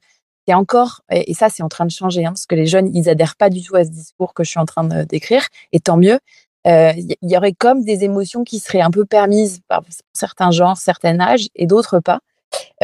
c'est 0.47 0.53
encore, 0.53 1.01
et 1.11 1.33
ça 1.33 1.49
c'est 1.49 1.61
en 1.61 1.69
train 1.69 1.85
de 1.85 1.91
changer, 1.91 2.25
hein, 2.25 2.31
parce 2.31 2.45
que 2.45 2.55
les 2.55 2.67
jeunes, 2.67 2.89
ils 2.95 3.09
adhèrent 3.09 3.35
pas 3.35 3.49
du 3.49 3.61
tout 3.61 3.75
à 3.75 3.83
ce 3.83 3.89
discours 3.89 4.33
que 4.33 4.45
je 4.45 4.49
suis 4.49 4.59
en 4.59 4.65
train 4.65 4.85
décrire, 5.03 5.45
et 5.73 5.81
tant 5.81 5.97
mieux. 5.97 6.19
Euh, 6.67 6.93
Il 6.95 7.15
y, 7.21 7.33
y 7.33 7.37
aurait 7.37 7.53
comme 7.53 7.83
des 7.83 8.03
émotions 8.03 8.43
qui 8.43 8.59
seraient 8.59 8.81
un 8.81 8.91
peu 8.91 9.05
permises 9.05 9.61
par 9.67 9.81
certains 10.13 10.51
genres, 10.51 10.77
certains 10.77 11.19
âges, 11.19 11.47
et 11.55 11.65
d'autres 11.65 11.99
pas. 11.99 12.19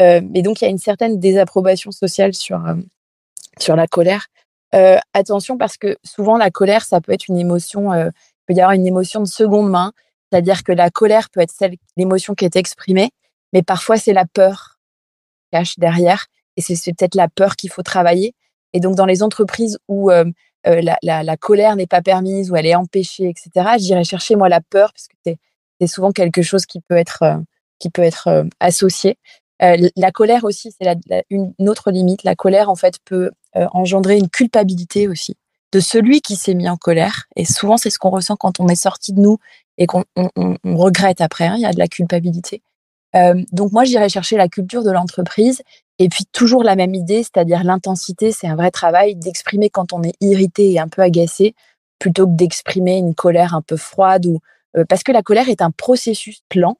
Euh, 0.00 0.20
et 0.34 0.42
donc 0.42 0.60
il 0.60 0.64
y 0.64 0.68
a 0.68 0.70
une 0.70 0.78
certaine 0.78 1.18
désapprobation 1.18 1.90
sociale 1.90 2.34
sur, 2.34 2.64
euh, 2.66 2.74
sur 3.58 3.76
la 3.76 3.86
colère. 3.86 4.26
Euh, 4.74 4.98
attention 5.14 5.56
parce 5.56 5.76
que 5.76 5.96
souvent 6.04 6.36
la 6.36 6.50
colère, 6.50 6.84
ça 6.84 7.00
peut 7.00 7.12
être 7.12 7.28
une 7.28 7.38
émotion, 7.38 7.92
euh, 7.92 8.08
il 8.08 8.44
peut 8.46 8.54
y 8.54 8.60
avoir 8.60 8.72
une 8.72 8.86
émotion 8.86 9.20
de 9.20 9.26
seconde 9.26 9.70
main, 9.70 9.92
c'est-à-dire 10.30 10.62
que 10.62 10.72
la 10.72 10.90
colère 10.90 11.30
peut 11.30 11.40
être 11.40 11.52
celle, 11.52 11.76
l'émotion 11.96 12.34
qui 12.34 12.44
est 12.44 12.56
exprimée, 12.56 13.10
mais 13.52 13.62
parfois 13.62 13.96
c'est 13.96 14.12
la 14.12 14.26
peur 14.26 14.78
qui 15.36 15.56
cache 15.56 15.78
derrière, 15.78 16.26
et 16.56 16.60
c'est, 16.60 16.92
peut-être 16.92 17.14
la 17.14 17.28
peur 17.28 17.56
qu'il 17.56 17.70
faut 17.70 17.82
travailler. 17.82 18.34
Et 18.74 18.80
donc 18.80 18.94
dans 18.94 19.06
les 19.06 19.22
entreprises 19.22 19.78
où 19.88 20.10
euh, 20.10 20.26
la, 20.64 21.36
colère 21.36 21.76
n'est 21.76 21.86
pas 21.86 22.02
permise, 22.02 22.50
où 22.50 22.56
elle 22.56 22.66
est 22.66 22.74
empêchée, 22.74 23.28
etc., 23.28 23.76
j'irai 23.78 24.04
chercher 24.04 24.36
moi 24.36 24.48
la 24.48 24.60
peur 24.60 24.92
parce 24.92 25.08
que 25.08 25.14
c'est, 25.80 25.86
souvent 25.86 26.10
quelque 26.10 26.42
chose 26.42 26.66
qui 26.66 26.80
peut 26.80 26.96
être 26.96 27.40
qui 27.78 27.90
peut 27.90 28.02
être 28.02 28.44
associé. 28.60 29.16
La 29.60 30.10
colère 30.12 30.44
aussi, 30.44 30.72
c'est 30.76 30.98
une 31.30 31.52
autre 31.68 31.90
limite. 31.90 32.24
La 32.24 32.34
colère, 32.34 32.68
en 32.70 32.74
fait, 32.76 32.94
peut 33.04 33.30
engendrer 33.54 34.18
une 34.18 34.28
culpabilité 34.28 35.06
aussi 35.08 35.36
de 35.72 35.80
celui 35.80 36.20
qui 36.20 36.34
s'est 36.36 36.54
mis 36.54 36.68
en 36.68 36.76
colère. 36.76 37.26
Et 37.36 37.44
souvent, 37.44 37.76
c'est 37.76 37.90
ce 37.90 37.98
qu'on 37.98 38.10
ressent 38.10 38.36
quand 38.36 38.58
on 38.58 38.68
est 38.68 38.74
sorti 38.74 39.12
de 39.12 39.20
nous 39.20 39.38
et 39.76 39.86
qu'on 39.86 40.04
on, 40.16 40.30
on- 40.36 40.56
on 40.64 40.76
regrette 40.76 41.20
après. 41.20 41.46
hein. 41.46 41.54
Il 41.56 41.62
y 41.62 41.66
a 41.66 41.72
de 41.72 41.78
la 41.78 41.88
culpabilité. 41.88 42.62
Donc 43.52 43.72
moi, 43.72 43.84
j'irais 43.84 44.08
chercher 44.08 44.36
la 44.36 44.48
culture 44.48 44.82
de 44.82 44.90
l'entreprise. 44.90 45.62
Et 45.98 46.08
puis 46.08 46.24
toujours 46.32 46.62
la 46.62 46.76
même 46.76 46.94
idée, 46.94 47.22
c'est-à-dire 47.22 47.64
l'intensité, 47.64 48.32
c'est 48.32 48.46
un 48.46 48.56
vrai 48.56 48.70
travail 48.70 49.16
d'exprimer 49.16 49.68
quand 49.68 49.92
on 49.92 50.02
est 50.02 50.14
irrité 50.20 50.72
et 50.72 50.78
un 50.78 50.88
peu 50.88 51.02
agacé, 51.02 51.54
plutôt 51.98 52.26
que 52.26 52.32
d'exprimer 52.32 52.96
une 52.96 53.14
colère 53.14 53.54
un 53.54 53.62
peu 53.62 53.76
froide 53.76 54.26
ou 54.26 54.38
euh, 54.76 54.84
parce 54.88 55.02
que 55.02 55.12
la 55.12 55.22
colère 55.22 55.48
est 55.48 55.62
un 55.62 55.70
processus 55.70 56.42
lent 56.54 56.76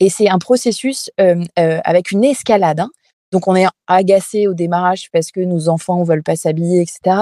et 0.00 0.10
c'est 0.10 0.28
un 0.28 0.38
processus 0.38 1.10
euh, 1.20 1.42
euh, 1.58 1.80
avec 1.84 2.10
une 2.10 2.24
escalade. 2.24 2.80
hein. 2.80 2.90
Donc 3.32 3.48
on 3.48 3.56
est 3.56 3.66
agacé 3.88 4.46
au 4.46 4.54
démarrage 4.54 5.10
parce 5.12 5.30
que 5.32 5.40
nos 5.40 5.68
enfants 5.68 6.00
ne 6.00 6.04
veulent 6.04 6.22
pas 6.22 6.36
s'habiller, 6.36 6.80
etc. 6.80 7.16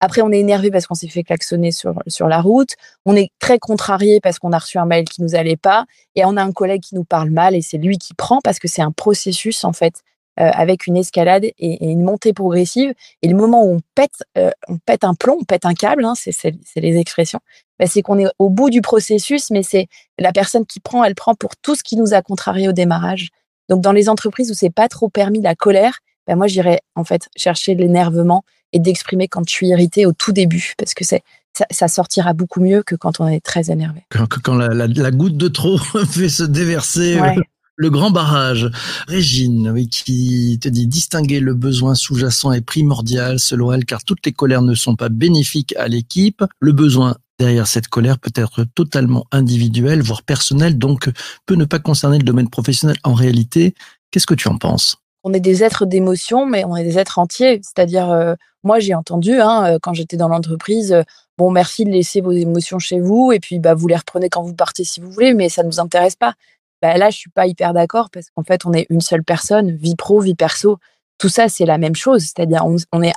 Après 0.00 0.22
on 0.22 0.32
est 0.32 0.40
énervé 0.40 0.70
parce 0.70 0.86
qu'on 0.86 0.94
s'est 0.94 1.08
fait 1.08 1.22
klaxonner 1.22 1.70
sur, 1.70 1.94
sur 2.06 2.28
la 2.28 2.40
route. 2.40 2.74
On 3.04 3.14
est 3.14 3.30
très 3.38 3.58
contrarié 3.58 4.20
parce 4.20 4.38
qu'on 4.38 4.52
a 4.52 4.58
reçu 4.58 4.78
un 4.78 4.86
mail 4.86 5.04
qui 5.08 5.22
nous 5.22 5.34
allait 5.34 5.58
pas. 5.58 5.84
Et 6.14 6.24
on 6.24 6.36
a 6.36 6.42
un 6.42 6.52
collègue 6.52 6.82
qui 6.82 6.94
nous 6.94 7.04
parle 7.04 7.30
mal 7.30 7.54
et 7.54 7.62
c'est 7.62 7.78
lui 7.78 7.98
qui 7.98 8.14
prend 8.14 8.40
parce 8.42 8.58
que 8.58 8.68
c'est 8.68 8.82
un 8.82 8.90
processus 8.90 9.64
en 9.64 9.72
fait 9.72 10.02
avec 10.52 10.86
une 10.86 10.96
escalade 10.96 11.44
et, 11.44 11.54
et 11.58 11.86
une 11.90 12.02
montée 12.02 12.32
progressive. 12.32 12.92
Et 13.22 13.28
le 13.28 13.36
moment 13.36 13.64
où 13.64 13.74
on 13.74 13.80
pète, 13.94 14.22
euh, 14.38 14.50
on 14.68 14.78
pète 14.78 15.04
un 15.04 15.14
plomb, 15.14 15.36
on 15.40 15.44
pète 15.44 15.64
un 15.66 15.74
câble, 15.74 16.04
hein, 16.04 16.14
c'est 16.16 16.54
les 16.76 16.96
expressions, 16.96 17.40
bah, 17.78 17.86
c'est 17.86 18.02
qu'on 18.02 18.18
est 18.18 18.26
au 18.38 18.48
bout 18.50 18.70
du 18.70 18.80
processus, 18.80 19.50
mais 19.50 19.62
c'est 19.62 19.86
la 20.18 20.32
personne 20.32 20.66
qui 20.66 20.80
prend, 20.80 21.04
elle 21.04 21.14
prend 21.14 21.34
pour 21.34 21.56
tout 21.56 21.74
ce 21.74 21.82
qui 21.82 21.96
nous 21.96 22.14
a 22.14 22.22
contrarié 22.22 22.68
au 22.68 22.72
démarrage. 22.72 23.28
Donc 23.68 23.80
dans 23.82 23.92
les 23.92 24.08
entreprises 24.08 24.50
où 24.50 24.54
c'est 24.54 24.70
pas 24.70 24.88
trop 24.88 25.08
permis 25.08 25.40
la 25.40 25.54
colère, 25.54 25.98
ben 26.26 26.36
moi 26.36 26.46
j'irais 26.48 26.80
en 26.96 27.04
fait 27.04 27.28
chercher 27.36 27.74
l'énervement 27.74 28.42
et 28.72 28.78
d'exprimer 28.78 29.28
quand 29.28 29.42
je 29.48 29.52
suis 29.54 29.68
irritée 29.68 30.06
au 30.06 30.12
tout 30.12 30.32
début 30.32 30.74
parce 30.78 30.94
que 30.94 31.04
c'est 31.04 31.22
ça, 31.56 31.66
ça 31.70 31.88
sortira 31.88 32.32
beaucoup 32.32 32.60
mieux 32.60 32.82
que 32.84 32.94
quand 32.94 33.18
on 33.20 33.26
est 33.26 33.40
très 33.44 33.70
énervé. 33.72 34.02
Quand, 34.10 34.26
quand 34.42 34.54
la, 34.54 34.68
la- 34.68 34.86
la 34.86 35.10
goutte 35.10 35.36
de 35.36 35.48
trop 35.48 35.78
fait 36.10 36.28
se 36.28 36.44
déverser 36.44 37.16
euh, 37.18 37.22
Ouais. 37.22 37.36
Le 37.80 37.88
grand 37.88 38.10
barrage. 38.10 38.70
Régine, 39.08 39.74
qui 39.90 40.58
te 40.60 40.68
dit 40.68 40.86
distinguer 40.86 41.40
le 41.40 41.54
besoin 41.54 41.94
sous-jacent 41.94 42.52
est 42.52 42.60
primordial 42.60 43.38
selon 43.38 43.72
elle, 43.72 43.86
car 43.86 44.04
toutes 44.04 44.24
les 44.26 44.32
colères 44.32 44.60
ne 44.60 44.74
sont 44.74 44.96
pas 44.96 45.08
bénéfiques 45.08 45.74
à 45.78 45.88
l'équipe. 45.88 46.44
Le 46.60 46.72
besoin 46.72 47.16
derrière 47.38 47.66
cette 47.66 47.88
colère 47.88 48.18
peut 48.18 48.32
être 48.34 48.64
totalement 48.74 49.24
individuelle, 49.32 50.02
voire 50.02 50.22
personnelle, 50.22 50.76
donc 50.76 51.10
peut 51.46 51.54
ne 51.54 51.64
pas 51.64 51.78
concerner 51.78 52.18
le 52.18 52.24
domaine 52.24 52.50
professionnel 52.50 52.96
en 53.02 53.14
réalité. 53.14 53.74
Qu'est-ce 54.10 54.26
que 54.26 54.34
tu 54.34 54.48
en 54.48 54.58
penses? 54.58 54.98
On 55.24 55.32
est 55.32 55.40
des 55.40 55.64
êtres 55.64 55.86
d'émotion, 55.86 56.44
mais 56.44 56.64
on 56.66 56.76
est 56.76 56.84
des 56.84 56.98
êtres 56.98 57.18
entiers. 57.18 57.62
C'est-à-dire, 57.62 58.10
euh, 58.10 58.34
moi 58.62 58.78
j'ai 58.78 58.94
entendu 58.94 59.40
hein, 59.40 59.64
euh, 59.64 59.78
quand 59.80 59.94
j'étais 59.94 60.18
dans 60.18 60.28
l'entreprise, 60.28 60.92
euh, 60.92 61.02
bon 61.38 61.50
merci 61.50 61.86
de 61.86 61.90
laisser 61.90 62.20
vos 62.20 62.32
émotions 62.32 62.78
chez 62.78 63.00
vous 63.00 63.32
et 63.32 63.40
puis 63.40 63.58
bah 63.58 63.72
vous 63.72 63.88
les 63.88 63.96
reprenez 63.96 64.28
quand 64.28 64.42
vous 64.42 64.54
partez 64.54 64.84
si 64.84 65.00
vous 65.00 65.10
voulez, 65.10 65.32
mais 65.32 65.48
ça 65.48 65.62
ne 65.62 65.68
nous 65.68 65.80
intéresse 65.80 66.16
pas. 66.16 66.34
Bah, 66.82 66.96
là 66.96 67.10
je 67.10 67.18
suis 67.18 67.30
pas 67.30 67.46
hyper 67.46 67.72
d'accord 67.72 68.10
parce 68.10 68.30
qu'en 68.30 68.42
fait 68.42 68.64
on 68.64 68.72
est 68.72 68.86
une 68.90 69.00
seule 69.00 69.24
personne, 69.24 69.70
vie 69.70 69.96
pro, 69.96 70.20
vie 70.20 70.34
perso 70.34 70.78
tout 71.20 71.28
ça, 71.28 71.48
c'est 71.48 71.66
la 71.66 71.78
même 71.78 71.94
chose. 71.94 72.22
C'est-à-dire, 72.22 72.64
on, 72.92 73.02
est 73.02 73.12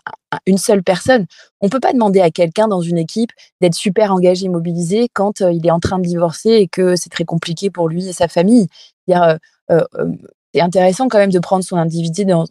une 0.46 0.58
seule 0.58 0.84
personne. 0.84 1.26
On 1.62 1.70
peut 1.70 1.80
pas 1.80 1.94
demander 1.94 2.20
à 2.20 2.30
quelqu'un 2.30 2.68
dans 2.68 2.82
une 2.82 2.98
équipe 2.98 3.32
d'être 3.62 3.76
super 3.76 4.12
engagé, 4.12 4.50
mobilisé 4.50 5.08
quand 5.14 5.42
euh, 5.42 5.52
il 5.52 5.66
est 5.66 5.72
en 5.72 5.80
train 5.80 6.00
de 6.00 6.06
divorcer 6.06 6.50
et 6.50 6.68
que 6.68 6.96
c'est 6.96 7.10
très 7.10 7.24
compliqué 7.24 7.72
pour 7.72 7.88
lui 7.88 8.08
et 8.08 8.14
sa 8.14 8.28
famille. 8.28 8.68
Euh, 9.10 9.38
euh, 9.72 9.84
c'est 10.54 10.62
intéressant 10.62 11.08
quand 11.08 11.18
même 11.18 11.32
de 11.32 11.40
prendre 11.40 11.64
son 11.64 11.78
individu 11.78 12.26
dans, 12.26 12.46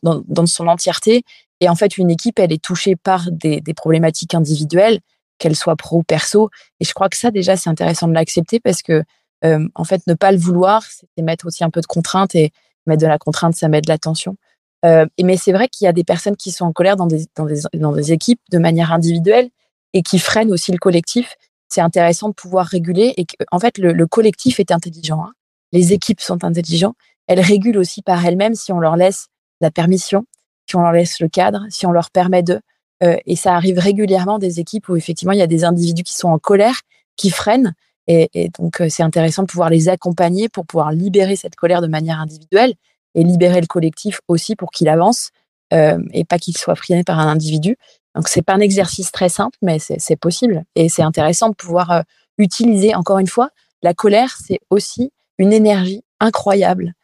son 0.47 0.67
entièreté. 0.67 1.23
Et 1.61 1.69
en 1.69 1.77
fait, 1.77 1.99
une 1.99 2.11
équipe, 2.11 2.39
elle 2.39 2.53
est 2.53 2.63
touchée 2.63 2.97
par 2.97 3.31
des, 3.31 3.61
des 3.61 3.75
problématiques 3.75 4.35
individuelles, 4.35 5.01
qu'elles 5.39 5.55
soient 5.55 5.77
pro 5.77 5.99
ou 5.99 6.03
perso. 6.03 6.49
Et 6.81 6.85
je 6.85 6.95
crois 6.95 7.11
que 7.11 7.17
ça, 7.17 7.31
déjà, 7.31 7.57
c'est 7.57 7.71
intéressant 7.71 8.09
de 8.09 8.15
l'accepter 8.15 8.59
parce 8.59 8.83
que, 8.83 9.05
en 9.43 9.85
fait, 9.85 10.07
ne 10.07 10.15
pas 10.15 10.33
le 10.33 10.39
vouloir, 10.39 10.85
c'est 10.85 11.23
mettre 11.23 11.47
aussi 11.47 11.65
un 11.65 11.71
peu 11.71 11.81
de 11.81 11.87
contrainte 11.87 12.35
et 12.35 12.53
mettre 12.87 13.03
de 13.03 13.07
la 13.07 13.19
contrainte, 13.19 13.55
ça 13.55 13.69
met 13.69 13.81
de 13.81 13.89
l'attention. 13.89 14.37
Euh, 14.85 15.07
mais 15.23 15.37
c'est 15.37 15.53
vrai 15.53 15.69
qu'il 15.69 15.85
y 15.85 15.89
a 15.89 15.93
des 15.93 16.05
personnes 16.05 16.37
qui 16.37 16.51
sont 16.51 16.65
en 16.65 16.73
colère 16.73 16.97
dans 16.97 17.07
des, 17.07 18.13
équipes 18.13 18.41
de 18.51 18.59
manière 18.59 18.93
individuelle 18.93 19.51
et 19.93 20.03
qui 20.03 20.19
freinent 20.19 20.51
aussi 20.51 20.73
le 20.73 20.79
collectif. 20.79 21.37
C'est 21.69 21.81
intéressant 21.81 22.29
de 22.29 22.35
pouvoir 22.35 22.67
réguler 22.67 23.15
et 23.17 23.27
en 23.51 23.59
fait, 23.59 23.79
le, 23.79 23.93
le 23.93 24.07
collectif 24.07 24.61
est 24.61 24.73
intelligent. 24.73 25.25
Hein. 25.25 25.33
Les 25.73 25.93
équipes 25.93 26.21
sont 26.21 26.45
intelligentes. 26.45 26.97
Elles 27.29 27.41
régulent 27.41 27.79
aussi 27.79 28.03
par 28.03 28.25
elles-mêmes 28.27 28.55
si 28.55 28.73
on 28.73 28.81
leur 28.81 28.97
laisse 28.97 29.29
la 29.61 29.71
permission, 29.71 30.27
si 30.69 30.77
on 30.77 30.81
leur 30.81 30.93
laisse 30.93 31.21
le 31.21 31.29
cadre, 31.29 31.65
si 31.71 31.87
on 31.87 31.93
leur 31.93 32.11
permet 32.11 32.43
de. 32.43 32.61
Euh, 33.03 33.17
et 33.27 33.37
ça 33.37 33.55
arrive 33.55 33.79
régulièrement 33.79 34.39
des 34.39 34.61
équipes 34.61 34.89
où 34.89 34.97
effectivement 34.97 35.33
il 35.33 35.39
y 35.39 35.43
a 35.43 35.47
des 35.47 35.65
individus 35.65 36.03
qui 36.03 36.15
sont 36.15 36.29
en 36.29 36.39
colère, 36.39 36.81
qui 37.17 37.31
freinent. 37.31 37.75
Et, 38.09 38.51
donc 38.59 38.81
euh, 38.81 38.89
c'est 38.89 39.03
intéressant 39.03 39.43
de 39.43 39.47
pouvoir 39.47 39.71
les 39.71 39.89
accompagner 39.89 40.49
pour 40.49 40.67
pouvoir 40.67 40.93
libérer 40.93 41.37
cette 41.37 41.55
colère 41.55 41.81
de 41.81 41.87
manière 41.87 42.21
individuelle 42.21 42.75
et 43.15 43.23
libérer 43.23 43.61
le 43.61 43.67
collectif 43.67 44.21
aussi 44.27 44.57
pour 44.57 44.71
qu'il 44.71 44.89
avance 44.89 45.31
euh, 45.73 45.99
et 46.13 46.25
pas 46.25 46.39
qu'il 46.39 46.57
soit 46.57 46.75
freiné 46.75 47.05
par 47.05 47.19
un 47.21 47.29
individu. 47.29 47.77
Donc 48.15 48.29
c'est 48.29 48.43
pas 48.43 48.55
un 48.55 48.61
exercice 48.61 49.13
très 49.13 49.29
simple, 49.29 49.57
mais 49.63 49.79
c'est 49.79 50.17
possible 50.17 50.65
et 50.75 50.89
c'est 50.89 51.03
intéressant 51.03 51.49
de 51.49 51.55
pouvoir 51.55 51.91
euh, 51.93 52.03
utiliser 52.39 52.95
encore 52.95 53.19
une 53.19 53.29
fois 53.29 53.51
la 53.83 53.95
colère. 53.95 54.37
C'est 54.45 54.59
aussi 54.71 55.13
une 55.39 55.53
énergie 55.53 56.03
incroyable. 56.21 56.95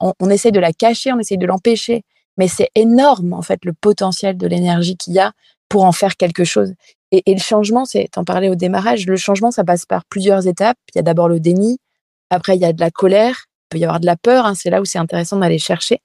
On, 0.00 0.12
on 0.20 0.30
essaie 0.30 0.50
de 0.50 0.60
la 0.60 0.72
cacher, 0.72 1.12
on 1.12 1.18
essaie 1.18 1.38
de 1.38 1.46
l'empêcher, 1.46 2.02
mais 2.36 2.48
c'est 2.48 2.68
énorme 2.74 3.32
en 3.32 3.42
fait 3.42 3.64
le 3.64 3.72
potentiel 3.72 4.36
de 4.36 4.46
l'énergie 4.46 4.96
qu'il 4.96 5.14
y 5.14 5.18
a 5.18 5.32
pour 5.68 5.84
en 5.84 5.92
faire 5.92 6.16
quelque 6.16 6.44
chose. 6.44 6.74
Et, 7.10 7.22
le 7.26 7.40
changement, 7.40 7.84
c'est, 7.84 8.08
t'en 8.12 8.24
parlais 8.24 8.48
au 8.48 8.54
démarrage, 8.54 9.06
le 9.06 9.16
changement, 9.16 9.50
ça 9.50 9.64
passe 9.64 9.86
par 9.86 10.04
plusieurs 10.04 10.46
étapes. 10.46 10.76
Il 10.94 10.98
y 10.98 11.00
a 11.00 11.02
d'abord 11.02 11.28
le 11.28 11.40
déni, 11.40 11.78
après 12.30 12.56
il 12.56 12.60
y 12.60 12.66
a 12.66 12.72
de 12.72 12.80
la 12.80 12.90
colère, 12.90 13.46
peut 13.70 13.78
y 13.78 13.84
avoir 13.84 14.00
de 14.00 14.06
la 14.06 14.16
peur, 14.16 14.46
hein, 14.46 14.54
c'est 14.54 14.70
là 14.70 14.80
où 14.80 14.84
c'est 14.84 14.98
intéressant 14.98 15.38
d'aller 15.38 15.58
chercher. 15.58 16.00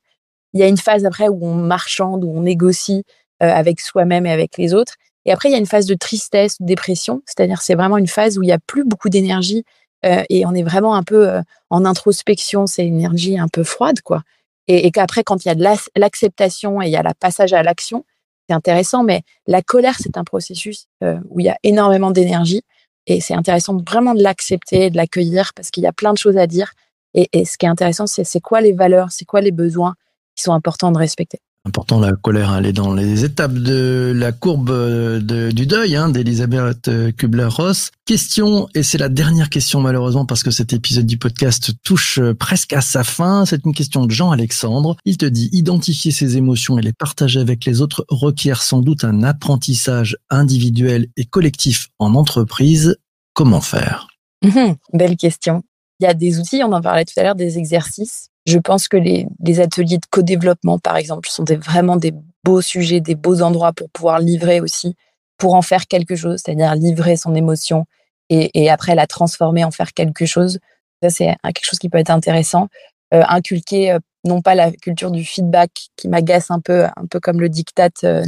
Il 0.54 0.60
y 0.60 0.64
a 0.64 0.68
une 0.68 0.78
phase 0.78 1.06
après 1.06 1.28
où 1.28 1.46
on 1.46 1.56
marchande, 1.56 2.24
où 2.24 2.32
on 2.34 2.42
négocie 2.42 3.04
euh, 3.42 3.52
avec 3.52 3.82
soi-même 3.82 4.26
et 4.26 4.32
avec 4.32 4.58
les 4.58 4.74
autres. 4.74 4.96
Et 5.26 5.32
après, 5.32 5.50
il 5.50 5.52
y 5.54 5.56
a 5.56 5.58
une 5.58 5.66
phase 5.66 5.86
de 5.86 5.96
tristesse, 5.96 6.60
de 6.60 6.66
dépression, 6.66 7.22
c'est-à-dire 7.26 7.62
c'est 7.62 7.76
vraiment 7.76 7.98
une 7.98 8.08
phase 8.08 8.38
où 8.38 8.44
il 8.44 8.48
n'y 8.48 8.54
a 8.54 8.60
plus 8.60 8.84
beaucoup 8.84 9.10
d'énergie 9.10 9.64
euh, 10.06 10.24
et 10.30 10.46
on 10.46 10.54
est 10.54 10.64
vraiment 10.64 10.96
un 10.96 11.04
peu 11.04 11.30
euh, 11.30 11.42
en 11.70 11.86
introspection, 11.86 12.68
c'est 12.68 12.86
une 12.86 13.00
énergie 13.00 13.40
un 13.40 13.48
peu 13.48 13.64
froide, 13.64 14.02
quoi. 14.02 14.22
Et, 14.68 14.86
et 14.88 14.92
qu'après, 14.92 15.24
quand 15.24 15.44
il 15.44 15.48
y 15.50 15.52
a 15.52 15.56
de 15.56 15.64
l'acceptation 15.98 16.82
et 16.82 16.86
il 16.86 16.92
y 16.92 16.96
a 16.96 17.04
le 17.04 17.10
passage 17.20 17.54
à 17.54 17.64
l'action, 17.64 18.06
c'est 18.48 18.56
intéressant, 18.56 19.04
mais 19.04 19.22
la 19.48 19.62
colère, 19.62 19.98
c'est 20.00 20.18
un 20.18 20.24
processus 20.24 20.88
où 21.30 21.40
il 21.40 21.46
y 21.46 21.50
a 21.50 21.58
énormément 21.64 22.12
d'énergie 22.12 22.62
et 23.08 23.22
c'est 23.22 23.34
intéressant 23.34 23.78
vraiment 23.78 24.14
de 24.14 24.24
l'accepter, 24.24 24.90
de 24.90 24.98
l'accueillir 24.98 25.54
parce 25.56 25.72
qu'il 25.72 25.84
y 25.84 25.88
a 25.88 25.94
plein 25.94 26.14
de 26.14 26.18
choses 26.18 26.38
à 26.38 26.48
dire 26.48 26.74
et, 27.14 27.30
et 27.34 27.46
ce 27.46 27.58
qui 27.58 27.66
est 27.66 27.70
intéressant, 27.70 28.08
c'est 28.08 28.24
c'est 28.24 28.42
quoi 28.42 28.62
les 28.62 28.74
valeurs, 28.74 29.12
c'est 29.12 29.26
quoi 29.26 29.42
les 29.42 29.52
besoins 29.52 29.96
qui 30.36 30.44
sont 30.44 30.54
importants 30.54 30.92
de 30.92 30.98
respecter? 30.98 31.40
Important, 31.66 31.98
la 32.02 32.12
colère, 32.12 32.54
elle 32.54 32.66
est 32.66 32.74
dans 32.74 32.94
les 32.94 33.24
étapes 33.24 33.54
de 33.54 34.12
la 34.14 34.34
courbe 34.34 34.70
de, 34.70 35.50
du 35.52 35.66
deuil 35.66 35.96
hein, 35.96 36.10
d'Elisabeth 36.10 36.92
Kubler-Ross. 37.16 37.92
Question, 38.06 38.68
et 38.76 38.84
c'est 38.84 38.98
la 38.98 39.08
dernière 39.08 39.50
question 39.50 39.80
malheureusement 39.80 40.26
parce 40.26 40.44
que 40.44 40.52
cet 40.52 40.74
épisode 40.74 41.06
du 41.06 41.18
podcast 41.18 41.72
touche 41.82 42.20
presque 42.38 42.74
à 42.74 42.82
sa 42.82 43.06
fin. 43.06 43.46
C'est 43.46 43.64
une 43.64 43.74
question 43.74 44.06
de 44.06 44.12
Jean-Alexandre. 44.12 44.98
Il 45.06 45.16
te 45.16 45.26
dit, 45.26 45.48
identifier 45.54 46.12
ses 46.12 46.36
émotions 46.36 46.78
et 46.78 46.82
les 46.82 46.92
partager 46.92 47.40
avec 47.40 47.64
les 47.64 47.80
autres 47.80 48.06
requiert 48.10 48.62
sans 48.62 48.82
doute 48.82 49.06
un 49.06 49.24
apprentissage 49.24 50.18
individuel 50.30 51.08
et 51.16 51.24
collectif 51.24 51.88
en 51.98 52.16
entreprise. 52.16 52.98
Comment 53.34 53.62
faire? 53.62 54.10
Mmh 54.44 54.74
Belle 54.92 55.16
question. 55.16 55.64
Il 56.02 56.04
y 56.04 56.08
a 56.08 56.14
des 56.14 56.40
outils, 56.40 56.62
on 56.62 56.74
en 56.74 56.82
parlait 56.82 57.06
tout 57.06 57.18
à 57.18 57.24
l'heure, 57.24 57.36
des 57.36 57.58
exercices. 57.58 58.33
Je 58.46 58.58
pense 58.60 58.88
que 58.88 58.98
les, 58.98 59.28
ateliers 59.60 59.98
de 59.98 60.06
co-développement, 60.10 60.80
par 60.80 60.98
exemple, 60.98 61.30
sont 61.30 61.46
vraiment 61.46 61.96
des 61.96 62.14
beaux 62.44 62.62
sujets, 62.62 63.00
des 63.00 63.16
beaux 63.16 63.42
endroits 63.42 63.74
pour 63.74 63.90
pouvoir 63.90 64.20
livrer 64.20 64.60
aussi, 64.60 64.96
pour 65.38 65.56
en 65.56 65.62
faire 65.62 65.88
quelque 65.88 66.16
chose, 66.16 66.42
c'est-à-dire 66.44 66.76
livrer 66.76 67.16
son 67.16 67.36
émotion 67.36 67.86
et, 68.30 68.70
après 68.70 68.96
la 68.96 69.08
transformer 69.08 69.64
en 69.64 69.72
faire 69.72 69.94
quelque 69.94 70.26
chose. 70.26 70.60
Ça, 71.02 71.10
c'est 71.10 71.36
quelque 71.44 71.66
chose 71.66 71.80
qui 71.80 71.90
peut 71.90 71.98
être 71.98 72.10
intéressant. 72.10 72.68
Euh, 73.14 73.24
inculquer 73.28 73.92
euh, 73.92 74.00
non 74.26 74.42
pas 74.42 74.56
la 74.56 74.72
culture 74.72 75.12
du 75.12 75.24
feedback 75.24 75.72
qui 75.96 76.08
m'agace 76.08 76.50
un 76.50 76.60
peu, 76.60 76.86
un 76.86 77.06
peu 77.10 77.20
comme 77.20 77.42
le 77.42 77.50
diktat 77.50 77.90
euh, 78.04 78.24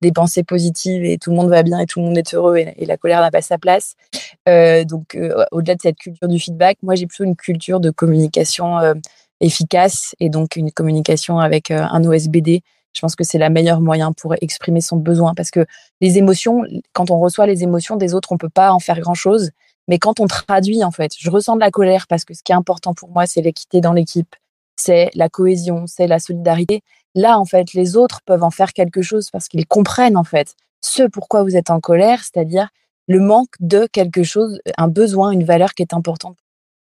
des 0.00 0.12
pensées 0.12 0.42
positives 0.42 1.04
et 1.04 1.18
tout 1.18 1.30
le 1.30 1.36
monde 1.36 1.48
va 1.48 1.62
bien 1.62 1.78
et 1.78 1.86
tout 1.86 2.00
le 2.00 2.06
monde 2.06 2.18
est 2.18 2.34
heureux 2.34 2.56
et, 2.56 2.86
la 2.86 2.96
colère 2.96 3.20
n'a 3.20 3.30
pas 3.30 3.42
sa 3.42 3.58
place. 3.58 3.94
Euh, 4.48 4.84
donc, 4.84 5.14
euh, 5.14 5.44
au-delà 5.52 5.76
de 5.76 5.82
cette 5.82 5.98
culture 5.98 6.28
du 6.28 6.38
feedback, 6.38 6.78
moi 6.82 6.94
j'ai 6.94 7.06
plutôt 7.06 7.24
une 7.24 7.36
culture 7.36 7.80
de 7.80 7.90
communication 7.90 8.78
efficace 9.40 10.14
et 10.20 10.28
donc 10.28 10.56
une 10.56 10.72
communication 10.72 11.38
avec 11.38 11.70
un 11.70 12.04
OSBD. 12.04 12.62
Je 12.94 13.00
pense 13.00 13.14
que 13.14 13.24
c'est 13.24 13.38
le 13.38 13.48
meilleur 13.50 13.80
moyen 13.80 14.12
pour 14.12 14.34
exprimer 14.40 14.80
son 14.80 14.96
besoin 14.96 15.34
parce 15.34 15.50
que 15.50 15.66
les 16.00 16.18
émotions, 16.18 16.62
quand 16.92 17.10
on 17.10 17.20
reçoit 17.20 17.46
les 17.46 17.62
émotions 17.62 17.96
des 17.96 18.14
autres, 18.14 18.32
on 18.32 18.38
peut 18.38 18.48
pas 18.48 18.72
en 18.72 18.80
faire 18.80 18.98
grand 19.00 19.14
chose. 19.14 19.50
Mais 19.86 19.98
quand 19.98 20.20
on 20.20 20.26
traduit, 20.26 20.82
en 20.84 20.90
fait, 20.90 21.12
je 21.18 21.30
ressens 21.30 21.56
de 21.56 21.60
la 21.60 21.70
colère 21.70 22.06
parce 22.08 22.24
que 22.24 22.34
ce 22.34 22.42
qui 22.42 22.52
est 22.52 22.56
important 22.56 22.94
pour 22.94 23.10
moi, 23.10 23.26
c'est 23.26 23.40
l'équité 23.40 23.80
dans 23.80 23.92
l'équipe 23.92 24.34
c'est 24.78 25.10
la 25.14 25.28
cohésion, 25.28 25.84
c'est 25.86 26.06
la 26.06 26.18
solidarité. 26.18 26.82
Là, 27.14 27.38
en 27.38 27.44
fait, 27.44 27.74
les 27.74 27.96
autres 27.96 28.20
peuvent 28.24 28.42
en 28.42 28.50
faire 28.50 28.72
quelque 28.72 29.02
chose 29.02 29.30
parce 29.30 29.48
qu'ils 29.48 29.66
comprennent, 29.66 30.16
en 30.16 30.24
fait, 30.24 30.54
ce 30.82 31.02
pourquoi 31.02 31.42
vous 31.42 31.56
êtes 31.56 31.70
en 31.70 31.80
colère, 31.80 32.22
c'est-à-dire 32.22 32.68
le 33.08 33.20
manque 33.20 33.54
de 33.60 33.88
quelque 33.90 34.22
chose, 34.22 34.60
un 34.76 34.88
besoin, 34.88 35.32
une 35.32 35.44
valeur 35.44 35.74
qui 35.74 35.82
est 35.82 35.94
importante. 35.94 36.36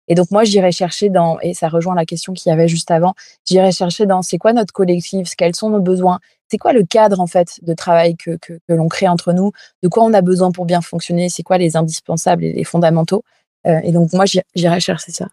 Et 0.08 0.16
donc, 0.16 0.32
moi, 0.32 0.44
j'irai 0.44 0.72
chercher 0.72 1.10
dans, 1.10 1.40
et 1.42 1.54
ça 1.54 1.70
rejoint 1.70 1.96
la 1.96 2.06
question 2.06 2.34
qu'il 2.34 2.50
y 2.50 2.54
avait 2.54 2.68
juste 2.68 2.92
avant, 2.92 3.14
j'irai 3.46 3.72
chercher 3.72 4.06
dans 4.06 4.22
c'est 4.22 4.38
quoi 4.38 4.54
notre 4.54 4.74
collectif, 4.74 5.36
quels 5.36 5.56
sont 5.56 5.70
nos 5.70 5.80
besoins, 5.80 6.20
c'est 6.50 6.58
quoi 6.58 6.74
le 6.74 6.84
cadre, 6.84 7.20
en 7.20 7.28
fait, 7.28 7.60
de 7.62 7.74
travail 7.74 8.16
que, 8.16 8.38
que, 8.38 8.60
l'on 8.68 8.88
crée 8.90 9.08
entre 9.08 9.34
nous, 9.34 9.52
de 9.82 9.88
quoi 9.88 10.04
on 10.04 10.14
a 10.14 10.22
besoin 10.22 10.52
pour 10.52 10.66
bien 10.66 10.82
fonctionner, 10.82 11.30
c'est 11.30 11.44
quoi 11.44 11.58
les 11.58 11.78
indispensables 11.78 12.44
et 12.44 12.54
les 12.54 12.64
fondamentaux. 12.64 13.24
Euh, 13.66 13.80
et 13.84 13.92
donc, 13.92 14.12
moi, 14.14 14.26
j'irai 14.56 14.80
chercher 14.80 15.12
ça. 15.12 15.30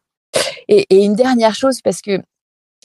Et, 0.68 0.86
et, 0.90 1.04
une 1.04 1.16
dernière 1.16 1.54
chose, 1.54 1.80
parce 1.82 2.00
que 2.00 2.20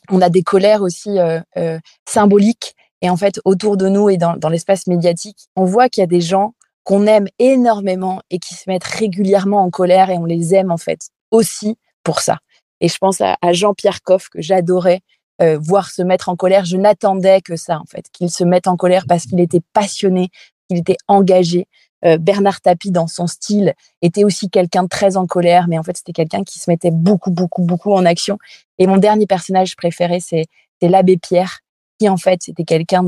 on 0.10 0.22
a 0.22 0.30
des 0.30 0.44
colères 0.44 0.82
aussi 0.82 1.20
euh, 1.20 1.40
euh, 1.58 1.80
symboliques. 2.08 2.76
Et 3.02 3.10
en 3.10 3.18
fait, 3.18 3.40
autour 3.46 3.78
de 3.78 3.88
nous 3.90 4.10
et 4.10 4.18
dans, 4.18 4.36
dans 4.38 4.50
l'espace 4.50 4.88
médiatique, 4.88 5.48
on 5.56 5.66
voit 5.66 5.90
qu'il 5.90 6.02
y 6.02 6.04
a 6.04 6.08
des 6.08 6.22
gens 6.22 6.54
qu'on 6.84 7.08
aime 7.08 7.28
énormément 7.40 8.22
et 8.30 8.40
qui 8.40 8.54
se 8.54 8.70
mettent 8.70 8.84
régulièrement 8.84 9.62
en 9.62 9.70
colère 9.70 10.10
et 10.10 10.18
on 10.18 10.26
les 10.26 10.54
aime 10.54 10.72
en 10.72 10.78
fait 10.78 11.10
aussi 11.36 11.78
pour 12.04 12.22
ça. 12.22 12.40
Et 12.82 12.88
je 12.88 12.98
pense 12.98 13.22
à, 13.22 13.36
Jean-Pierre 13.52 14.02
Coff 14.02 14.30
que 14.30 14.42
j'adorais 14.42 15.02
euh, 15.42 15.58
voir 15.60 15.90
se 15.90 16.02
mettre 16.02 16.30
en 16.30 16.36
colère. 16.36 16.66
Je 16.66 16.78
n'attendais 16.78 17.42
que 17.42 17.56
ça 17.56 17.80
en 17.80 17.86
fait, 17.86 18.06
qu'il 18.12 18.30
se 18.32 18.44
mette 18.44 18.68
en 18.68 18.78
colère 18.78 19.06
parce 19.08 19.26
qu'il 19.26 19.40
était 19.40 19.62
passionné, 19.74 20.30
qu'il 20.68 20.78
était 20.78 20.98
engagé. 21.08 21.68
Euh, 22.06 22.18
Bernard 22.18 22.62
Tapie, 22.62 22.92
dans 22.92 23.08
son 23.08 23.28
style, 23.28 23.74
était 24.02 24.24
aussi 24.24 24.50
quelqu'un 24.50 24.84
de 24.84 24.88
très 24.88 25.18
en 25.18 25.26
colère, 25.26 25.68
mais 25.68 25.78
en 25.78 25.84
fait, 25.84 25.98
c'était 25.98 26.14
quelqu'un 26.14 26.44
qui 26.44 26.60
se 26.60 26.70
mettait 26.70 26.92
beaucoup, 26.92 27.32
beaucoup, 27.32 27.64
beaucoup 27.64 27.94
en 27.94 28.06
action. 28.06 28.38
Et 28.78 28.88
mon 28.88 28.98
dernier 28.98 29.26
personnage 29.26 29.76
préféré, 29.76 30.20
c'est 30.20 30.46
l'abbé 30.82 31.18
Pierre, 31.18 31.62
qui 31.98 32.08
en 32.10 32.18
fait, 32.18 32.44
c'était 32.44 32.66
quelqu'un 32.66 33.04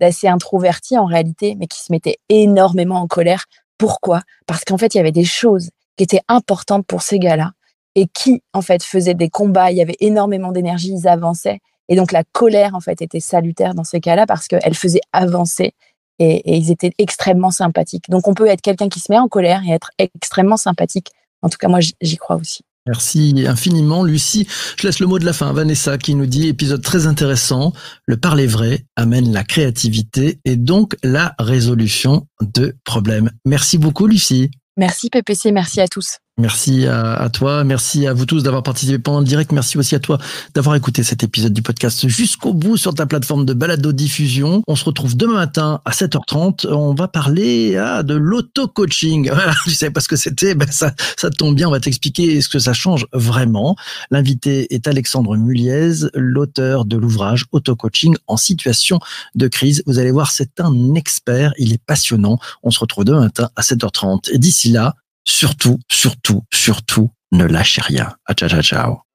d'assez 0.00 0.28
introverti 0.28 0.98
en 0.98 1.06
réalité, 1.06 1.54
mais 1.58 1.66
qui 1.66 1.80
se 1.80 1.90
mettait 1.90 2.18
énormément 2.28 2.96
en 2.96 3.06
colère. 3.06 3.46
Pourquoi? 3.78 4.20
Parce 4.46 4.64
qu'en 4.64 4.76
fait, 4.76 4.94
il 4.94 4.98
y 4.98 5.00
avait 5.00 5.12
des 5.12 5.24
choses 5.24 5.70
qui 5.96 6.04
étaient 6.04 6.22
importantes 6.28 6.86
pour 6.86 7.00
ces 7.02 7.18
gars-là 7.18 7.52
et 7.94 8.06
qui, 8.06 8.42
en 8.52 8.62
fait, 8.62 8.82
faisaient 8.82 9.14
des 9.14 9.28
combats. 9.28 9.70
Il 9.70 9.76
y 9.76 9.82
avait 9.82 9.96
énormément 10.00 10.52
d'énergie, 10.52 10.92
ils 10.92 11.08
avançaient. 11.08 11.60
Et 11.88 11.96
donc, 11.96 12.12
la 12.12 12.24
colère, 12.32 12.74
en 12.74 12.80
fait, 12.80 13.02
était 13.02 13.20
salutaire 13.20 13.74
dans 13.74 13.84
ces 13.84 14.00
cas-là 14.00 14.26
parce 14.26 14.48
qu'elle 14.48 14.74
faisait 14.74 15.00
avancer 15.12 15.74
et, 16.18 16.36
et 16.52 16.56
ils 16.56 16.70
étaient 16.70 16.92
extrêmement 16.98 17.50
sympathiques. 17.50 18.08
Donc 18.08 18.28
on 18.28 18.34
peut 18.34 18.46
être 18.46 18.60
quelqu'un 18.60 18.88
qui 18.88 19.00
se 19.00 19.10
met 19.10 19.18
en 19.18 19.28
colère 19.28 19.62
et 19.66 19.72
être 19.72 19.90
extrêmement 19.98 20.56
sympathique. 20.56 21.10
En 21.42 21.48
tout 21.48 21.58
cas, 21.58 21.68
moi, 21.68 21.80
j'y 22.00 22.16
crois 22.16 22.36
aussi. 22.36 22.62
Merci 22.86 23.44
infiniment, 23.46 24.02
Lucie. 24.02 24.46
Je 24.76 24.86
laisse 24.86 24.98
le 24.98 25.06
mot 25.06 25.20
de 25.20 25.24
la 25.24 25.32
fin. 25.32 25.52
Vanessa 25.52 25.98
qui 25.98 26.16
nous 26.16 26.26
dit 26.26 26.48
épisode 26.48 26.82
très 26.82 27.06
intéressant. 27.06 27.72
Le 28.06 28.16
parler 28.16 28.46
vrai 28.46 28.86
amène 28.96 29.32
la 29.32 29.44
créativité 29.44 30.40
et 30.44 30.56
donc 30.56 30.96
la 31.04 31.34
résolution 31.38 32.26
de 32.40 32.74
problèmes. 32.84 33.30
Merci 33.44 33.78
beaucoup, 33.78 34.06
Lucie. 34.06 34.50
Merci 34.76 35.10
PPC, 35.10 35.52
merci 35.52 35.80
à 35.80 35.86
tous. 35.86 36.16
Merci 36.42 36.88
à, 36.88 37.30
toi, 37.32 37.62
merci 37.62 38.08
à 38.08 38.14
vous 38.14 38.26
tous 38.26 38.42
d'avoir 38.42 38.64
participé 38.64 38.98
pendant 38.98 39.20
le 39.20 39.24
direct, 39.24 39.52
merci 39.52 39.78
aussi 39.78 39.94
à 39.94 40.00
toi 40.00 40.18
d'avoir 40.56 40.74
écouté 40.74 41.04
cet 41.04 41.22
épisode 41.22 41.52
du 41.52 41.62
podcast 41.62 42.08
jusqu'au 42.08 42.52
bout 42.52 42.76
sur 42.76 42.92
ta 42.92 43.06
plateforme 43.06 43.44
de 43.44 43.54
balado 43.54 43.92
diffusion. 43.92 44.60
On 44.66 44.74
se 44.74 44.84
retrouve 44.84 45.16
demain 45.16 45.34
matin 45.34 45.80
à 45.84 45.92
7h30. 45.92 46.66
On 46.66 46.94
va 46.94 47.06
parler 47.06 47.76
ah, 47.76 48.02
de 48.02 48.14
l'auto-coaching. 48.14 49.30
Je 49.68 49.70
savais 49.70 49.92
pas 49.92 50.00
ce 50.00 50.08
que 50.08 50.16
c'était, 50.16 50.56
ben 50.56 50.66
ça, 50.68 50.92
ça 51.16 51.30
tombe 51.30 51.54
bien, 51.54 51.68
on 51.68 51.70
va 51.70 51.78
t'expliquer 51.78 52.40
ce 52.40 52.48
que 52.48 52.58
ça 52.58 52.72
change 52.72 53.06
vraiment. 53.12 53.76
L'invité 54.10 54.74
est 54.74 54.88
Alexandre 54.88 55.36
Muliez, 55.36 55.92
l'auteur 56.12 56.86
de 56.86 56.96
l'ouvrage 56.96 57.44
Auto-coaching 57.52 58.16
en 58.26 58.36
situation 58.36 58.98
de 59.36 59.46
crise. 59.46 59.84
Vous 59.86 60.00
allez 60.00 60.10
voir, 60.10 60.32
c'est 60.32 60.58
un 60.58 60.94
expert, 60.94 61.52
il 61.56 61.72
est 61.72 61.84
passionnant. 61.86 62.40
On 62.64 62.72
se 62.72 62.80
retrouve 62.80 63.04
demain 63.04 63.20
matin 63.20 63.48
à 63.54 63.62
7h30. 63.62 64.32
Et 64.32 64.38
d'ici 64.38 64.70
là, 64.70 64.96
surtout, 65.24 65.78
surtout, 65.90 66.44
surtout, 66.52 67.10
ne 67.32 67.44
lâchez 67.44 67.82
rien. 67.82 68.14
À 68.26 68.34
ciao, 68.34 68.48
ciao, 68.48 68.62
ciao. 68.62 69.11